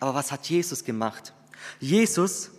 Aber 0.00 0.14
was 0.14 0.32
hat 0.32 0.46
Jesus 0.46 0.84
gemacht? 0.84 1.32
Jesus, 1.80 2.50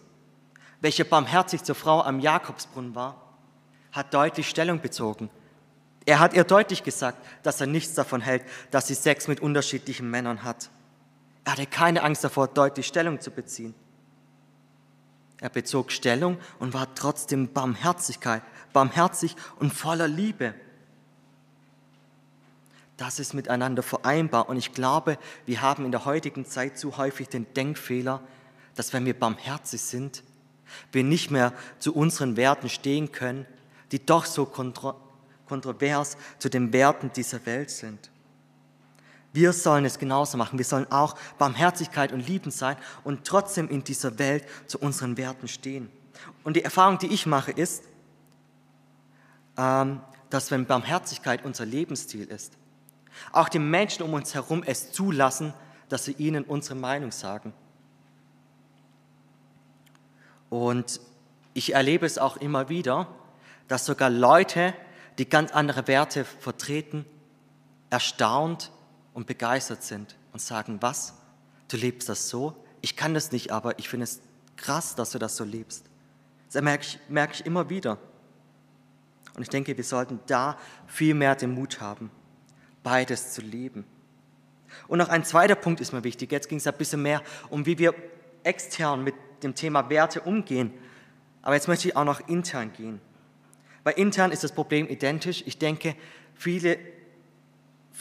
welcher 0.82 1.04
barmherzig 1.04 1.64
zur 1.64 1.76
Frau 1.76 2.02
am 2.02 2.20
Jakobsbrunnen 2.20 2.96
war, 2.96 3.22
hat 3.92 4.14
deutlich 4.14 4.50
Stellung 4.50 4.82
bezogen. 4.82 5.30
Er 6.06 6.20
hat 6.20 6.34
ihr 6.34 6.44
deutlich 6.44 6.84
gesagt, 6.84 7.18
dass 7.44 7.62
er 7.62 7.68
nichts 7.68 7.94
davon 7.96 8.22
hält, 8.22 8.44
dass 8.72 8.88
sie 8.88 8.94
Sex 8.94 9.28
mit 9.28 9.40
unterschiedlichen 9.40 10.10
Männern 10.10 10.44
hat. 10.44 10.70
Er 11.46 11.54
hatte 11.54 11.66
keine 11.66 12.04
Angst 12.04 12.24
davor, 12.24 12.48
deutlich 12.48 12.88
Stellung 12.88 13.20
zu 13.20 13.32
beziehen. 13.32 13.74
Er 15.40 15.50
bezog 15.50 15.92
Stellung 15.92 16.38
und 16.60 16.74
war 16.74 16.94
trotzdem 16.96 17.52
barmherzig 17.54 18.20
und 19.60 19.74
voller 19.74 20.08
Liebe. 20.08 20.54
Das 22.98 23.20
ist 23.20 23.34
miteinander 23.34 23.84
vereinbar 23.84 24.48
und 24.48 24.58
ich 24.58 24.74
glaube, 24.74 25.18
wir 25.46 25.62
haben 25.62 25.86
in 25.86 25.92
der 25.92 26.06
heutigen 26.06 26.46
Zeit 26.46 26.78
zu 26.78 26.98
häufig 26.98 27.28
den 27.28 27.54
Denkfehler, 27.54 28.22
dass 28.76 28.94
wenn 28.94 29.06
wir 29.06 29.18
barmherzig 29.18 29.82
sind, 29.82 30.24
wir 30.92 31.04
nicht 31.04 31.30
mehr 31.30 31.54
zu 31.80 31.94
unseren 31.94 32.38
Werten 32.38 32.70
stehen 32.70 33.12
können, 33.12 33.46
die 33.92 34.06
doch 34.06 34.26
so 34.26 34.46
kontro 34.46 34.96
kontrovers 35.46 36.18
zu 36.40 36.50
den 36.50 36.74
Werten 36.74 37.12
dieser 37.16 37.46
Welt 37.46 37.70
sind. 37.70 38.10
Wir 39.32 39.54
sollen 39.54 39.86
es 39.86 40.00
genauso 40.00 40.40
machen. 40.40 40.58
Wir 40.58 40.66
sollen 40.66 40.92
auch 40.92 41.16
Barmherzigkeit 41.38 42.12
und 42.12 42.28
Lieben 42.28 42.50
sein 42.50 42.78
und 43.04 43.26
trotzdem 43.26 43.70
in 43.70 43.84
dieser 43.84 44.18
Welt 44.18 44.44
zu 44.66 44.80
unseren 44.80 45.18
Werten 45.18 45.48
stehen. 45.48 45.92
Und 46.44 46.56
die 46.56 46.64
Erfahrung, 46.64 46.98
die 46.98 47.14
ich 47.14 47.28
mache, 47.28 47.52
ist, 47.52 47.84
ähm, 49.58 50.02
dass 50.32 50.50
wenn 50.50 50.66
Barmherzigkeit 50.66 51.46
unser 51.46 51.66
Lebensstil 51.66 52.26
ist, 52.26 52.54
auch 53.32 53.50
die 53.50 53.60
Menschen 53.60 54.04
um 54.04 54.14
uns 54.14 54.34
herum 54.34 54.64
es 54.66 54.92
zulassen, 54.92 55.54
dass 55.90 56.08
wir 56.08 56.20
ihnen 56.20 56.44
unsere 56.44 56.76
Meinung 56.76 57.12
sagen. 57.12 57.54
Und 60.50 61.00
ich 61.54 61.74
erlebe 61.74 62.06
es 62.06 62.18
auch 62.18 62.38
immer 62.38 62.70
wieder, 62.70 63.08
dass 63.68 63.86
sogar 63.86 64.10
Leute, 64.10 64.74
die 65.18 65.28
ganz 65.28 65.52
andere 65.52 65.88
Werte 65.88 66.26
vertreten, 66.26 67.06
erstaunt 67.90 68.72
und 69.14 69.28
begeistert 69.28 69.84
sind 69.84 70.16
und 70.34 70.40
sagen, 70.40 70.82
was? 70.82 71.14
Du 71.70 71.78
lebst 71.78 72.10
das 72.10 72.30
so? 72.30 72.56
Ich 72.82 72.96
kann 72.96 73.14
das 73.14 73.32
nicht, 73.32 73.52
aber 73.52 73.80
ich 73.80 73.90
finde 73.90 74.04
es 74.04 74.22
krass, 74.58 74.96
dass 74.96 75.12
du 75.12 75.20
das 75.20 75.36
so 75.36 75.44
lebst. 75.44 75.86
Das 76.52 76.62
merke 76.62 76.86
ich, 76.86 77.00
merke 77.10 77.34
ich 77.34 77.46
immer 77.46 77.70
wieder. 77.70 77.98
Und 79.36 79.42
ich 79.42 79.50
denke, 79.50 79.76
wir 79.76 79.84
sollten 79.84 80.20
da 80.28 80.58
viel 80.88 81.14
mehr 81.14 81.36
den 81.36 81.54
Mut 81.54 81.82
haben, 81.82 82.12
beides 82.86 83.34
zu 83.34 83.42
leben. 83.42 83.84
Und 84.88 85.00
noch 85.00 85.10
ein 85.10 85.26
zweiter 85.26 85.56
Punkt 85.56 85.82
ist 85.82 85.92
mir 85.92 86.04
wichtig. 86.04 86.32
Jetzt 86.32 86.48
ging 86.48 86.60
es 86.60 86.68
ein 86.68 86.78
bisschen 86.78 87.02
mehr 87.02 87.22
um, 87.50 87.66
wie 87.66 87.80
wir 87.80 87.96
extern 88.44 89.04
mit 89.04 89.16
dem 89.42 89.56
Thema 89.56 89.90
Werte 89.90 90.22
umgehen. 90.22 90.72
Aber 91.42 91.56
jetzt 91.56 91.68
möchte 91.68 91.88
ich 91.88 91.96
auch 91.96 92.06
noch 92.06 92.28
intern 92.28 92.72
gehen. 92.74 93.02
Bei 93.84 93.92
intern 93.92 94.32
ist 94.32 94.44
das 94.44 94.52
Problem 94.52 94.88
identisch. 94.88 95.44
Ich 95.48 95.58
denke, 95.58 95.96
viele, 96.36 96.78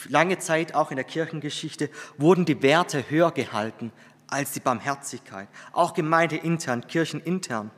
lange 0.07 0.37
Zeit 0.37 0.75
auch 0.75 0.91
in 0.91 0.97
der 0.97 1.05
Kirchengeschichte 1.05 1.89
wurden 2.17 2.45
die 2.45 2.61
Werte 2.61 3.09
höher 3.09 3.31
gehalten 3.31 3.91
als 4.27 4.51
die 4.51 4.59
Barmherzigkeit. 4.59 5.47
Auch 5.71 5.95
Gemeinde 5.95 6.37
intern, 6.37 6.85
Kirchen 6.87 7.21
intern. 7.21 7.71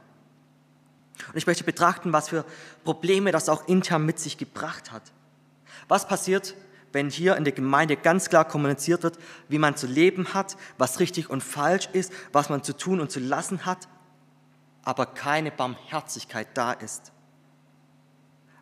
Und 1.29 1.37
ich 1.37 1.47
möchte 1.47 1.63
betrachten, 1.63 2.11
was 2.11 2.27
für 2.29 2.45
Probleme 2.83 3.31
das 3.31 3.47
auch 3.47 3.67
intern 3.69 4.05
mit 4.05 4.19
sich 4.19 4.37
gebracht 4.37 4.91
hat. 4.91 5.03
Was 5.87 6.05
passiert, 6.05 6.53
wenn 6.93 7.09
hier 7.09 7.35
in 7.35 7.43
der 7.43 7.53
Gemeinde 7.53 7.97
ganz 7.97 8.29
klar 8.29 8.45
kommuniziert 8.45 9.03
wird, 9.03 9.17
wie 9.49 9.59
man 9.59 9.75
zu 9.75 9.87
leben 9.87 10.33
hat, 10.33 10.57
was 10.77 10.99
richtig 10.99 11.29
und 11.29 11.43
falsch 11.43 11.89
ist, 11.93 12.11
was 12.31 12.49
man 12.49 12.63
zu 12.63 12.75
tun 12.75 12.99
und 12.99 13.11
zu 13.11 13.19
lassen 13.19 13.65
hat, 13.65 13.87
aber 14.83 15.05
keine 15.05 15.51
Barmherzigkeit 15.51 16.47
da 16.53 16.71
ist? 16.71 17.11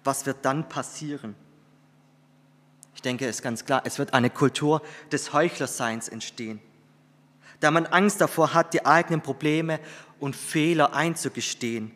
Was 0.04 0.26
wird 0.26 0.38
dann 0.44 0.68
passieren? 0.70 1.36
Ich 2.94 3.02
denke, 3.02 3.28
es 3.28 3.38
ist 3.38 3.42
ganz 3.42 3.66
klar, 3.66 3.82
es 3.86 4.00
wird 4.00 4.14
eine 4.14 4.30
Kultur 4.30 4.82
des 5.12 5.34
Heuchlerseins 5.34 6.10
entstehen, 6.10 6.60
da 7.60 7.72
man 7.72 7.86
Angst 7.86 8.22
davor 8.22 8.54
hat, 8.54 8.74
die 8.74 8.86
eigenen 8.86 9.22
Probleme 9.22 9.80
und 10.20 10.36
Fehler 10.36 10.94
einzugestehen 10.94 11.92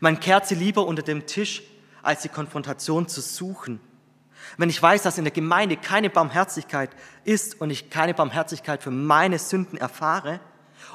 man 0.00 0.20
kehrt 0.20 0.46
sie 0.46 0.54
lieber 0.54 0.86
unter 0.86 1.02
dem 1.02 1.26
Tisch, 1.26 1.62
als 2.02 2.22
die 2.22 2.28
Konfrontation 2.28 3.08
zu 3.08 3.20
suchen. 3.20 3.80
Wenn 4.56 4.70
ich 4.70 4.82
weiß, 4.82 5.02
dass 5.02 5.18
in 5.18 5.24
der 5.24 5.32
Gemeinde 5.32 5.76
keine 5.76 6.10
Barmherzigkeit 6.10 6.90
ist 7.24 7.60
und 7.60 7.70
ich 7.70 7.90
keine 7.90 8.14
Barmherzigkeit 8.14 8.82
für 8.82 8.90
meine 8.90 9.38
Sünden 9.38 9.78
erfahre 9.78 10.40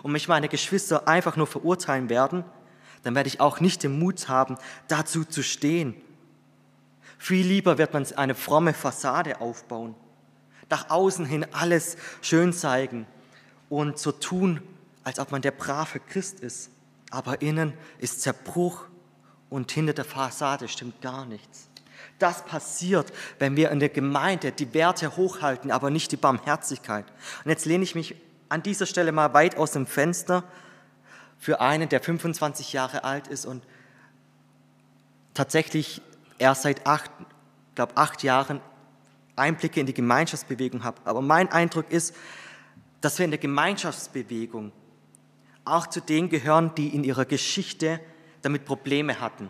und 0.02 0.12
mich 0.12 0.28
meine 0.28 0.50
Geschwister 0.50 1.08
einfach 1.08 1.36
nur 1.36 1.48
verurteilen 1.48 2.10
werden, 2.10 2.44
dann 3.04 3.16
werde 3.16 3.28
ich 3.28 3.40
auch 3.40 3.60
nicht 3.60 3.84
den 3.84 4.00
Mut 4.00 4.28
haben, 4.30 4.58
dazu 4.88 5.26
zu 5.26 5.44
stehen. 5.44 5.96
Viel 7.18 7.46
lieber 7.46 7.78
wird 7.78 7.94
man 7.94 8.06
eine 8.16 8.36
fromme 8.36 8.74
Fassade 8.74 9.42
aufbauen, 9.42 9.96
nach 10.70 10.90
außen 10.90 11.26
hin 11.26 11.46
alles 11.52 11.98
schön 12.22 12.54
zeigen 12.54 13.06
und 13.70 13.98
so 14.00 14.12
tun, 14.12 14.62
als 15.04 15.20
ob 15.20 15.32
man 15.32 15.42
der 15.42 15.52
brave 15.52 16.00
Christ 16.00 16.40
ist 16.40 16.70
aber 17.14 17.44
innen 17.44 17.74
ist 18.00 18.22
Zerbruch 18.22 18.86
und 19.52 19.72
hinter 19.72 19.94
der 19.94 20.04
Fassade 20.04 20.68
stimmt 20.68 21.00
gar 21.00 21.26
nichts. 21.26 21.70
Das 22.24 22.46
passiert, 22.46 23.12
wenn 23.38 23.58
wir 23.58 23.70
in 23.70 23.82
der 23.82 23.90
Gemeinde 23.90 24.54
die 24.54 24.74
Werte 24.74 25.18
hochhalten, 25.18 25.72
aber 25.72 25.90
nicht 25.90 26.10
die 26.14 26.16
Barmherzigkeit. 26.16 27.04
Und 27.44 27.52
jetzt 27.52 27.66
lehne 27.66 27.84
ich 27.84 27.96
mich 27.96 28.16
an 28.48 28.64
dieser 28.64 28.86
Stelle 28.86 29.12
mal 29.12 29.34
weit 29.34 29.58
aus 29.58 29.72
dem 29.74 29.86
Fenster 29.86 30.46
für 31.38 31.60
einen, 31.60 31.90
der 31.90 32.00
25 32.00 32.72
Jahre 32.72 33.04
alt 33.04 33.28
ist 33.28 33.46
und 33.46 33.62
tatsächlich 35.34 36.02
erst 36.38 36.62
seit 36.62 36.88
acht, 36.88 37.12
glaube 37.76 37.98
acht 37.98 38.24
Jahren 38.24 38.62
Einblicke 39.36 39.82
in 39.82 39.86
die 39.86 39.94
Gemeinschaftsbewegung 39.94 40.86
habe. 40.86 41.02
Aber 41.04 41.22
mein 41.22 41.52
Eindruck 41.52 41.92
ist, 41.92 42.16
dass 43.02 43.20
wir 43.20 43.26
in 43.26 43.32
der 43.32 43.40
Gemeinschaftsbewegung 43.40 44.72
auch 45.66 45.88
zu 45.88 46.00
denen 46.00 46.30
gehören, 46.30 46.74
die 46.76 46.96
in 46.96 47.04
ihrer 47.04 47.26
Geschichte 47.26 48.00
damit 48.44 48.64
Probleme 48.64 49.20
hatten. 49.20 49.50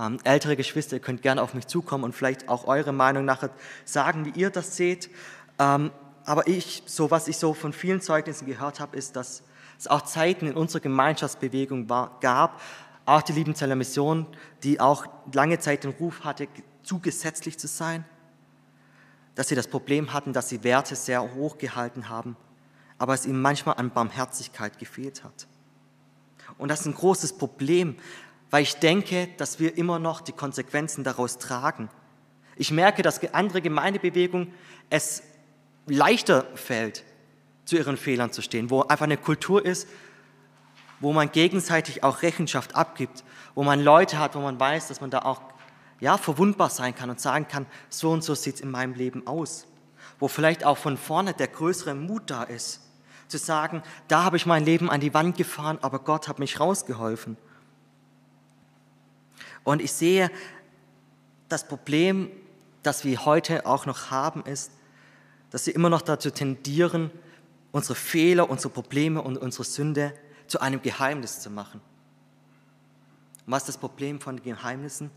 Ähm, 0.00 0.18
ältere 0.24 0.56
Geschwister, 0.56 0.96
ihr 0.96 1.02
könnt 1.02 1.22
gerne 1.22 1.42
auf 1.42 1.52
mich 1.52 1.66
zukommen 1.66 2.04
und 2.04 2.14
vielleicht 2.14 2.48
auch 2.48 2.66
eure 2.66 2.92
Meinung 2.92 3.24
nachher 3.24 3.50
sagen, 3.84 4.24
wie 4.24 4.40
ihr 4.40 4.50
das 4.50 4.76
seht. 4.76 5.10
Ähm, 5.58 5.90
aber 6.24 6.46
ich, 6.46 6.82
so 6.86 7.10
was 7.10 7.28
ich 7.28 7.36
so 7.36 7.52
von 7.52 7.72
vielen 7.72 8.00
Zeugnissen 8.00 8.46
gehört 8.46 8.80
habe, 8.80 8.96
ist, 8.96 9.16
dass 9.16 9.42
es 9.78 9.88
auch 9.88 10.02
Zeiten 10.02 10.46
in 10.46 10.54
unserer 10.54 10.80
Gemeinschaftsbewegung 10.80 11.88
war, 11.88 12.18
gab, 12.20 12.60
auch 13.04 13.22
die 13.22 13.32
Liebenzeller 13.32 13.74
Mission, 13.76 14.26
die 14.62 14.80
auch 14.80 15.06
lange 15.32 15.58
Zeit 15.58 15.84
den 15.84 15.90
Ruf 15.92 16.24
hatte, 16.24 16.48
zu 16.82 17.00
gesetzlich 17.00 17.58
zu 17.58 17.66
sein, 17.66 18.04
dass 19.34 19.48
sie 19.48 19.54
das 19.54 19.68
Problem 19.68 20.12
hatten, 20.12 20.32
dass 20.32 20.48
sie 20.48 20.64
Werte 20.64 20.96
sehr 20.96 21.34
hoch 21.34 21.58
gehalten 21.58 22.08
haben 22.08 22.36
aber 23.00 23.14
es 23.14 23.24
ihm 23.24 23.40
manchmal 23.40 23.76
an 23.76 23.90
Barmherzigkeit 23.90 24.78
gefehlt 24.78 25.24
hat. 25.24 25.48
Und 26.58 26.68
das 26.68 26.80
ist 26.80 26.86
ein 26.86 26.94
großes 26.94 27.32
Problem, 27.32 27.96
weil 28.50 28.62
ich 28.62 28.76
denke, 28.76 29.28
dass 29.36 29.60
wir 29.60 29.76
immer 29.78 29.98
noch 29.98 30.20
die 30.20 30.32
Konsequenzen 30.32 31.04
daraus 31.04 31.38
tragen. 31.38 31.88
Ich 32.56 32.70
merke, 32.70 33.02
dass 33.02 33.22
andere 33.32 33.62
Gemeindebewegungen 33.62 34.52
es 34.90 35.22
leichter 35.86 36.44
fällt, 36.54 37.04
zu 37.64 37.76
ihren 37.76 37.96
Fehlern 37.96 38.32
zu 38.32 38.42
stehen, 38.42 38.70
wo 38.70 38.82
einfach 38.82 39.04
eine 39.04 39.16
Kultur 39.16 39.64
ist, 39.64 39.88
wo 40.98 41.12
man 41.12 41.32
gegenseitig 41.32 42.04
auch 42.04 42.22
Rechenschaft 42.22 42.74
abgibt, 42.74 43.24
wo 43.54 43.62
man 43.62 43.80
Leute 43.80 44.18
hat, 44.18 44.34
wo 44.34 44.40
man 44.40 44.60
weiß, 44.60 44.88
dass 44.88 45.00
man 45.00 45.10
da 45.10 45.20
auch 45.20 45.40
ja, 46.00 46.18
verwundbar 46.18 46.70
sein 46.70 46.94
kann 46.94 47.10
und 47.10 47.20
sagen 47.20 47.46
kann, 47.48 47.66
so 47.88 48.10
und 48.10 48.24
so 48.24 48.34
sieht 48.34 48.56
es 48.56 48.60
in 48.60 48.70
meinem 48.70 48.94
Leben 48.94 49.26
aus. 49.26 49.66
Wo 50.18 50.28
vielleicht 50.28 50.64
auch 50.64 50.76
von 50.76 50.96
vorne 50.96 51.34
der 51.34 51.48
größere 51.48 51.94
Mut 51.94 52.24
da 52.26 52.42
ist, 52.42 52.80
zu 53.28 53.38
sagen, 53.38 53.82
da 54.08 54.24
habe 54.24 54.36
ich 54.36 54.44
mein 54.44 54.64
Leben 54.64 54.90
an 54.90 55.00
die 55.00 55.14
Wand 55.14 55.36
gefahren, 55.36 55.78
aber 55.82 56.00
Gott 56.00 56.28
hat 56.28 56.38
mich 56.38 56.58
rausgeholfen. 56.58 57.36
Und 59.64 59.82
ich 59.82 59.92
sehe, 59.92 60.30
das 61.48 61.66
Problem, 61.66 62.30
das 62.82 63.04
wir 63.04 63.24
heute 63.24 63.66
auch 63.66 63.86
noch 63.86 64.10
haben, 64.10 64.42
ist, 64.44 64.72
dass 65.50 65.66
wir 65.66 65.74
immer 65.74 65.90
noch 65.90 66.02
dazu 66.02 66.30
tendieren, 66.30 67.10
unsere 67.72 67.94
Fehler, 67.94 68.48
unsere 68.48 68.72
Probleme 68.72 69.22
und 69.22 69.36
unsere 69.36 69.64
Sünde 69.64 70.14
zu 70.46 70.60
einem 70.60 70.82
Geheimnis 70.82 71.40
zu 71.40 71.50
machen. 71.50 71.80
Und 73.46 73.52
was 73.52 73.62
ist 73.62 73.68
das 73.68 73.78
Problem 73.78 74.20
von 74.20 74.42
Geheimnissen? 74.42 75.10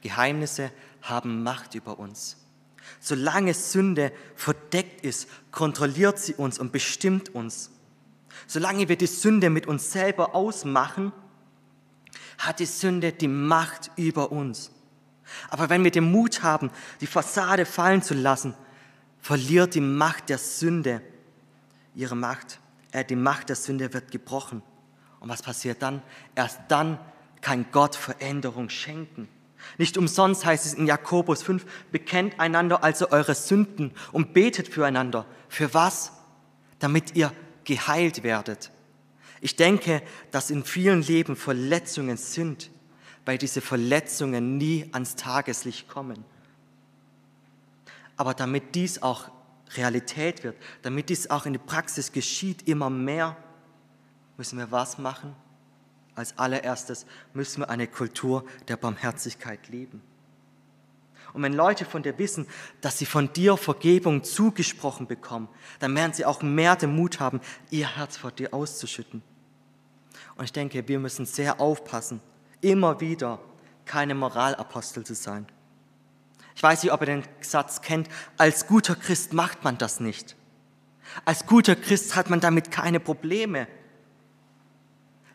Geheimnisse 0.00 0.70
haben 1.02 1.42
Macht 1.42 1.74
über 1.74 1.98
uns. 1.98 2.36
Solange 3.00 3.54
Sünde 3.54 4.12
verdeckt 4.34 5.04
ist, 5.04 5.28
kontrolliert 5.50 6.18
sie 6.18 6.34
uns 6.34 6.58
und 6.58 6.72
bestimmt 6.72 7.34
uns. 7.34 7.70
Solange 8.46 8.88
wir 8.88 8.96
die 8.96 9.06
Sünde 9.06 9.50
mit 9.50 9.66
uns 9.66 9.92
selber 9.92 10.34
ausmachen, 10.34 11.12
hat 12.38 12.60
die 12.60 12.66
Sünde 12.66 13.12
die 13.12 13.28
Macht 13.28 13.90
über 13.96 14.32
uns. 14.32 14.70
Aber 15.50 15.68
wenn 15.68 15.84
wir 15.84 15.90
den 15.90 16.10
Mut 16.10 16.42
haben, 16.42 16.70
die 17.00 17.06
Fassade 17.06 17.66
fallen 17.66 18.02
zu 18.02 18.14
lassen, 18.14 18.54
verliert 19.20 19.74
die 19.74 19.80
Macht 19.80 20.28
der 20.28 20.38
Sünde 20.38 21.02
ihre 21.94 22.16
Macht. 22.16 22.60
Äh, 22.92 23.04
die 23.04 23.16
Macht 23.16 23.48
der 23.48 23.56
Sünde 23.56 23.92
wird 23.92 24.10
gebrochen. 24.10 24.62
Und 25.20 25.28
was 25.28 25.42
passiert 25.42 25.82
dann? 25.82 26.02
Erst 26.34 26.60
dann 26.68 26.98
kann 27.40 27.66
Gott 27.72 27.96
Veränderung 27.96 28.70
schenken. 28.70 29.28
Nicht 29.76 29.98
umsonst 29.98 30.44
heißt 30.44 30.66
es 30.66 30.74
in 30.74 30.86
Jakobus 30.86 31.42
5, 31.42 31.66
bekennt 31.90 32.38
einander 32.38 32.84
also 32.84 33.10
eure 33.10 33.34
Sünden 33.34 33.92
und 34.12 34.32
betet 34.32 34.68
füreinander. 34.68 35.26
Für 35.48 35.74
was? 35.74 36.12
Damit 36.78 37.16
ihr 37.16 37.32
geheilt 37.64 38.22
werdet. 38.22 38.70
Ich 39.40 39.56
denke, 39.56 40.02
dass 40.30 40.50
in 40.50 40.64
vielen 40.64 41.02
Leben 41.02 41.36
Verletzungen 41.36 42.16
sind, 42.16 42.70
weil 43.24 43.38
diese 43.38 43.60
Verletzungen 43.60 44.58
nie 44.58 44.88
ans 44.92 45.16
Tageslicht 45.16 45.88
kommen. 45.88 46.24
Aber 48.16 48.34
damit 48.34 48.74
dies 48.74 49.02
auch 49.02 49.30
Realität 49.76 50.44
wird, 50.44 50.56
damit 50.82 51.08
dies 51.08 51.30
auch 51.30 51.46
in 51.46 51.52
der 51.52 51.60
Praxis 51.60 52.10
geschieht, 52.12 52.66
immer 52.66 52.90
mehr, 52.90 53.36
müssen 54.36 54.58
wir 54.58 54.70
was 54.70 54.98
machen? 54.98 55.34
als 56.18 56.36
allererstes 56.36 57.06
müssen 57.32 57.62
wir 57.62 57.70
eine 57.70 57.86
Kultur 57.86 58.44
der 58.66 58.76
Barmherzigkeit 58.76 59.68
leben. 59.68 60.02
Und 61.32 61.42
wenn 61.42 61.52
Leute 61.52 61.84
von 61.84 62.02
dir 62.02 62.18
wissen, 62.18 62.46
dass 62.80 62.98
sie 62.98 63.06
von 63.06 63.32
dir 63.32 63.56
Vergebung 63.56 64.24
zugesprochen 64.24 65.06
bekommen, 65.06 65.48
dann 65.78 65.94
werden 65.94 66.12
sie 66.12 66.24
auch 66.24 66.42
mehr 66.42 66.76
den 66.76 66.94
Mut 66.94 67.20
haben, 67.20 67.40
ihr 67.70 67.96
Herz 67.96 68.16
vor 68.16 68.32
dir 68.32 68.54
auszuschütten. 68.54 69.22
Und 70.36 70.44
ich 70.44 70.52
denke, 70.52 70.86
wir 70.88 70.98
müssen 70.98 71.26
sehr 71.26 71.60
aufpassen, 71.60 72.20
immer 72.60 73.00
wieder 73.00 73.40
keine 73.84 74.14
Moralapostel 74.14 75.04
zu 75.04 75.14
sein. 75.14 75.46
Ich 76.54 76.62
weiß 76.62 76.82
nicht, 76.82 76.92
ob 76.92 77.00
ihr 77.02 77.06
den 77.06 77.22
Satz 77.40 77.82
kennt, 77.82 78.08
als 78.36 78.66
guter 78.66 78.96
Christ 78.96 79.32
macht 79.32 79.64
man 79.64 79.78
das 79.78 80.00
nicht. 80.00 80.36
Als 81.24 81.46
guter 81.46 81.76
Christ 81.76 82.16
hat 82.16 82.30
man 82.30 82.40
damit 82.40 82.70
keine 82.70 83.00
Probleme. 83.00 83.68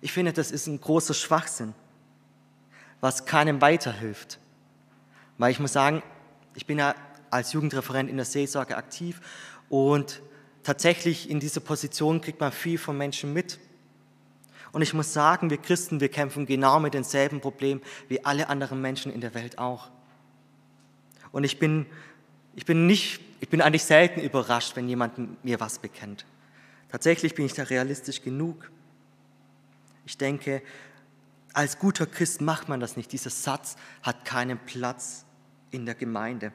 Ich 0.01 0.12
finde, 0.12 0.34
das 0.34 0.51
ist 0.51 0.67
ein 0.67 0.79
großer 0.79 1.13
Schwachsinn, 1.13 1.73
was 2.99 3.25
keinem 3.25 3.62
weiterhilft. 3.62 4.39
Weil 5.37 5.51
ich 5.51 5.59
muss 5.59 5.73
sagen, 5.73 6.03
ich 6.55 6.65
bin 6.65 6.79
ja 6.79 6.95
als 7.29 7.53
Jugendreferent 7.53 8.09
in 8.09 8.17
der 8.17 8.25
Seelsorge 8.25 8.77
aktiv 8.77 9.19
und 9.69 10.21
tatsächlich 10.61 11.29
in 11.29 11.39
dieser 11.39 11.61
Position 11.61 12.21
kriegt 12.21 12.39
man 12.39 12.51
viel 12.51 12.77
von 12.77 12.97
Menschen 12.97 13.33
mit. 13.33 13.59
Und 14.71 14.81
ich 14.81 14.93
muss 14.93 15.13
sagen, 15.13 15.49
wir 15.49 15.57
Christen, 15.57 15.99
wir 15.99 16.09
kämpfen 16.09 16.45
genau 16.45 16.79
mit 16.79 16.93
denselben 16.93 17.41
Problemen 17.41 17.81
wie 18.07 18.23
alle 18.25 18.49
anderen 18.49 18.81
Menschen 18.81 19.11
in 19.11 19.21
der 19.21 19.33
Welt 19.33 19.57
auch. 19.57 19.89
Und 21.31 21.43
ich 21.43 21.59
bin, 21.59 21.85
ich 22.55 22.65
bin 22.65 22.85
nicht 22.87 23.19
Ich 23.43 23.49
bin 23.49 23.59
eigentlich 23.61 23.83
selten 23.83 24.21
überrascht, 24.21 24.77
wenn 24.77 24.87
jemand 24.87 25.43
mir 25.43 25.59
was 25.59 25.77
bekennt. 25.77 26.25
Tatsächlich 26.89 27.35
bin 27.35 27.45
ich 27.45 27.51
da 27.51 27.63
realistisch 27.63 28.21
genug. 28.21 28.71
Ich 30.05 30.17
denke, 30.17 30.61
als 31.53 31.77
guter 31.77 32.05
Christ 32.05 32.41
macht 32.41 32.67
man 32.67 32.79
das 32.79 32.97
nicht. 32.97 33.11
Dieser 33.11 33.29
Satz 33.29 33.75
hat 34.01 34.25
keinen 34.25 34.57
Platz 34.59 35.25
in 35.71 35.85
der 35.85 35.95
Gemeinde. 35.95 36.51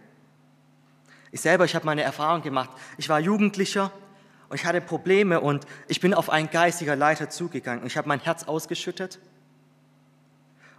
Ich 1.30 1.40
selber, 1.40 1.64
ich 1.64 1.74
habe 1.74 1.87
meine 1.87 2.02
Erfahrung 2.02 2.42
gemacht. 2.42 2.70
Ich 2.96 3.08
war 3.08 3.20
Jugendlicher 3.20 3.92
und 4.48 4.56
ich 4.56 4.64
hatte 4.64 4.80
Probleme 4.80 5.40
und 5.40 5.66
ich 5.87 6.00
bin 6.00 6.14
auf 6.14 6.30
einen 6.30 6.50
geistiger 6.50 6.96
Leiter 6.96 7.30
zugegangen. 7.30 7.87
Ich 7.87 7.96
habe 7.96 8.08
mein 8.08 8.20
Herz 8.20 8.44
ausgeschüttet 8.44 9.20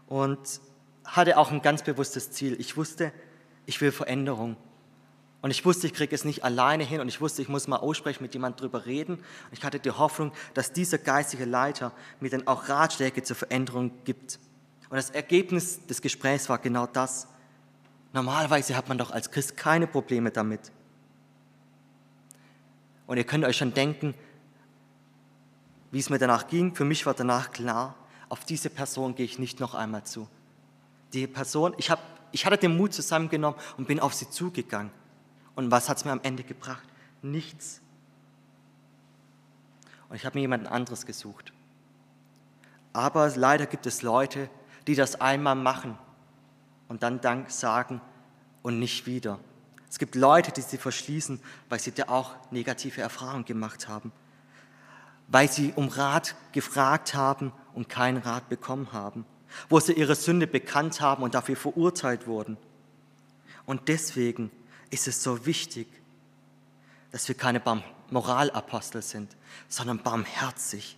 und 0.07 0.39
hatte 1.05 1.37
auch 1.37 1.51
ein 1.51 1.61
ganz 1.61 1.83
bewusstes 1.83 2.31
Ziel. 2.31 2.59
Ich 2.59 2.77
wusste, 2.77 3.11
ich 3.65 3.79
will 3.81 3.91
Veränderung. 3.91 4.57
Und 5.41 5.51
ich 5.51 5.63
wusste, 5.63 5.87
ich 5.87 5.93
kriege 5.93 6.13
es 6.13 6.25
nicht 6.25 6.43
alleine 6.43 6.83
hin 6.83 6.99
und 6.99 7.07
ich 7.07 7.21
wusste, 7.21 7.41
ich 7.41 7.47
muss 7.47 7.67
mal 7.67 7.77
aussprechen, 7.77 8.23
mit 8.23 8.33
jemandem 8.33 8.59
drüber 8.59 8.85
reden. 8.85 9.15
Und 9.15 9.53
ich 9.53 9.63
hatte 9.63 9.79
die 9.79 9.91
Hoffnung, 9.91 10.33
dass 10.53 10.73
dieser 10.73 10.97
geistige 10.97 11.45
Leiter 11.45 11.93
mir 12.19 12.29
dann 12.29 12.45
auch 12.45 12.67
Ratschläge 12.67 13.23
zur 13.23 13.37
Veränderung 13.37 13.91
gibt. 14.03 14.39
Und 14.89 14.97
das 14.97 15.11
Ergebnis 15.11 15.85
des 15.85 16.01
Gesprächs 16.01 16.49
war 16.49 16.57
genau 16.57 16.87
das. 16.87 17.27
Normalerweise 18.11 18.75
hat 18.75 18.89
man 18.89 18.97
doch 18.97 19.11
als 19.11 19.31
Christ 19.31 19.55
keine 19.55 19.87
Probleme 19.87 20.31
damit. 20.31 20.71
Und 23.07 23.17
ihr 23.17 23.23
könnt 23.23 23.45
euch 23.45 23.57
schon 23.57 23.73
denken, 23.73 24.13
wie 25.91 25.99
es 25.99 26.09
mir 26.09 26.19
danach 26.19 26.47
ging. 26.47 26.75
Für 26.75 26.85
mich 26.85 27.05
war 27.05 27.13
danach 27.13 27.51
klar, 27.51 27.95
auf 28.27 28.43
diese 28.43 28.69
Person 28.69 29.15
gehe 29.15 29.25
ich 29.25 29.39
nicht 29.39 29.59
noch 29.59 29.73
einmal 29.73 30.03
zu. 30.03 30.27
Die 31.13 31.27
Person, 31.27 31.73
ich, 31.77 31.89
hab, 31.89 31.99
ich 32.31 32.45
hatte 32.45 32.57
den 32.57 32.75
Mut 32.75 32.93
zusammengenommen 32.93 33.59
und 33.77 33.87
bin 33.87 33.99
auf 33.99 34.13
sie 34.13 34.29
zugegangen. 34.29 34.91
Und 35.59 35.71
was 35.71 35.89
hat 35.89 35.97
es 35.97 36.05
mir 36.05 36.13
am 36.13 36.21
Ende 36.23 36.45
gebracht? 36.45 36.87
Nichts. 37.21 37.81
Und 40.07 40.15
ich 40.15 40.25
habe 40.25 40.37
mir 40.37 40.43
jemand 40.43 40.67
anderes 40.67 41.05
gesucht. 41.05 41.51
Aber 42.93 43.29
leider 43.35 43.65
gibt 43.65 43.85
es 43.85 44.01
Leute, 44.01 44.49
die 44.87 44.95
das 44.95 45.19
einmal 45.19 45.55
machen 45.55 45.97
und 46.87 47.03
dann 47.03 47.19
Dank 47.19 47.51
sagen 47.51 47.99
und 48.61 48.79
nicht 48.79 49.05
wieder. 49.05 49.37
Es 49.89 49.99
gibt 49.99 50.15
Leute, 50.15 50.53
die 50.53 50.61
sie 50.61 50.77
verschließen, 50.77 51.41
weil 51.67 51.79
sie 51.81 51.91
da 51.91 52.07
auch 52.07 52.35
negative 52.51 53.01
Erfahrungen 53.01 53.43
gemacht 53.43 53.89
haben, 53.89 54.13
weil 55.27 55.51
sie 55.51 55.73
um 55.75 55.89
Rat 55.89 56.35
gefragt 56.53 57.15
haben 57.15 57.51
und 57.73 57.89
keinen 57.89 58.19
Rat 58.19 58.47
bekommen 58.47 58.93
haben, 58.93 59.25
wo 59.67 59.81
sie 59.81 59.91
ihre 59.91 60.15
Sünde 60.15 60.47
bekannt 60.47 61.01
haben 61.01 61.21
und 61.21 61.35
dafür 61.35 61.57
verurteilt 61.57 62.27
wurden. 62.27 62.55
Und 63.65 63.89
deswegen 63.89 64.51
ist 64.89 65.07
es 65.07 65.21
so 65.23 65.45
wichtig, 65.45 65.87
dass 67.11 67.27
wir 67.27 67.35
keine 67.35 67.61
Moralapostel 68.09 69.01
sind, 69.01 69.35
sondern 69.67 70.01
barmherzig. 70.01 70.97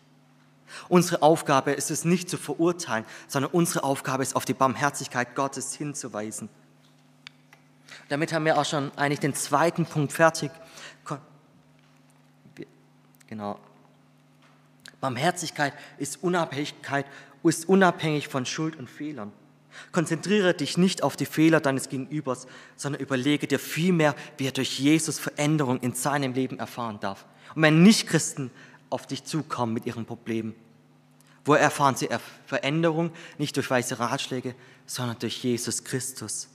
Unsere 0.87 1.21
Aufgabe 1.21 1.71
ist 1.71 1.91
es 1.91 2.05
nicht 2.05 2.29
zu 2.29 2.37
verurteilen, 2.37 3.05
sondern 3.27 3.51
unsere 3.51 3.83
Aufgabe 3.83 4.23
ist, 4.23 4.35
auf 4.35 4.45
die 4.45 4.53
Barmherzigkeit 4.53 5.35
Gottes 5.35 5.73
hinzuweisen. 5.73 6.49
Damit 8.07 8.33
haben 8.33 8.45
wir 8.45 8.57
auch 8.57 8.65
schon 8.65 8.91
eigentlich 8.97 9.19
den 9.19 9.33
zweiten 9.33 9.85
Punkt 9.85 10.13
fertig. 10.13 10.51
Genau. 13.27 13.59
Barmherzigkeit 14.99 15.73
ist 15.97 16.21
Unabhängigkeit, 16.21 17.05
ist 17.43 17.67
unabhängig 17.67 18.27
von 18.27 18.45
Schuld 18.45 18.75
und 18.75 18.89
Fehlern. 18.89 19.31
Konzentriere 19.91 20.53
dich 20.53 20.77
nicht 20.77 21.03
auf 21.03 21.15
die 21.15 21.25
Fehler 21.25 21.59
deines 21.59 21.89
Gegenübers, 21.89 22.47
sondern 22.75 23.01
überlege 23.01 23.47
dir 23.47 23.59
vielmehr, 23.59 24.15
wie 24.37 24.47
er 24.47 24.51
durch 24.51 24.79
Jesus 24.79 25.19
Veränderung 25.19 25.79
in 25.79 25.93
seinem 25.93 26.33
Leben 26.33 26.59
erfahren 26.59 26.99
darf. 26.99 27.25
Und 27.55 27.61
wenn 27.63 27.83
Nichtchristen 27.83 28.51
auf 28.89 29.07
dich 29.07 29.23
zukommen 29.23 29.73
mit 29.73 29.85
ihren 29.85 30.05
Problemen, 30.05 30.55
wo 31.43 31.53
erfahren 31.53 31.95
sie 31.95 32.09
Veränderung 32.45 33.11
nicht 33.37 33.55
durch 33.55 33.69
weiße 33.69 33.99
Ratschläge, 33.99 34.55
sondern 34.85 35.17
durch 35.19 35.43
Jesus 35.43 35.83
Christus. 35.83 36.47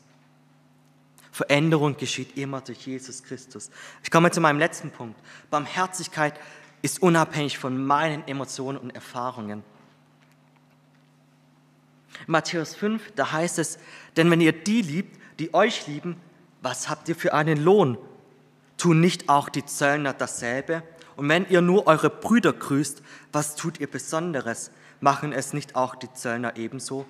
Veränderung 1.32 1.96
geschieht 1.96 2.36
immer 2.36 2.60
durch 2.60 2.86
Jesus 2.86 3.22
Christus. 3.22 3.70
Ich 4.02 4.10
komme 4.10 4.30
zu 4.30 4.40
meinem 4.40 4.58
letzten 4.58 4.90
Punkt. 4.90 5.20
Barmherzigkeit 5.50 6.34
ist 6.82 7.02
unabhängig 7.02 7.58
von 7.58 7.84
meinen 7.84 8.26
Emotionen 8.26 8.78
und 8.78 8.90
Erfahrungen. 8.90 9.62
Matthäus 12.26 12.74
5, 12.74 13.12
da 13.14 13.32
heißt 13.32 13.58
es, 13.58 13.78
denn 14.16 14.30
wenn 14.30 14.40
ihr 14.40 14.52
die 14.52 14.82
liebt, 14.82 15.18
die 15.38 15.54
euch 15.54 15.86
lieben, 15.86 16.16
was 16.62 16.88
habt 16.88 17.08
ihr 17.08 17.16
für 17.16 17.34
einen 17.34 17.62
Lohn? 17.62 17.98
Tun 18.78 19.00
nicht 19.00 19.28
auch 19.28 19.48
die 19.48 19.64
Zöllner 19.64 20.12
dasselbe? 20.12 20.82
Und 21.16 21.28
wenn 21.28 21.48
ihr 21.48 21.60
nur 21.60 21.86
eure 21.86 22.10
Brüder 22.10 22.52
grüßt, 22.52 23.02
was 23.32 23.56
tut 23.56 23.80
ihr 23.80 23.90
Besonderes? 23.90 24.70
Machen 25.00 25.32
es 25.32 25.52
nicht 25.52 25.76
auch 25.76 25.94
die 25.94 26.12
Zöllner 26.12 26.56
ebenso? 26.56 27.06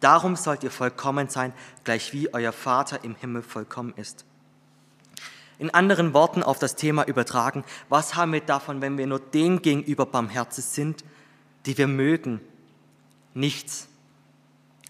Darum 0.00 0.36
sollt 0.36 0.64
ihr 0.64 0.70
vollkommen 0.70 1.28
sein, 1.28 1.52
gleich 1.84 2.12
wie 2.12 2.32
euer 2.32 2.52
Vater 2.52 3.04
im 3.04 3.14
Himmel 3.14 3.42
vollkommen 3.42 3.94
ist. 3.96 4.24
In 5.58 5.70
anderen 5.70 6.12
Worten 6.12 6.42
auf 6.42 6.58
das 6.58 6.74
Thema 6.74 7.06
übertragen, 7.06 7.64
was 7.88 8.16
haben 8.16 8.32
wir 8.32 8.40
davon, 8.40 8.80
wenn 8.80 8.98
wir 8.98 9.06
nur 9.06 9.20
denen 9.20 9.62
gegenüber 9.62 10.06
barmherzig 10.06 10.64
sind, 10.64 11.04
die 11.66 11.78
wir 11.78 11.86
mögen? 11.86 12.40
Nichts. 13.34 13.86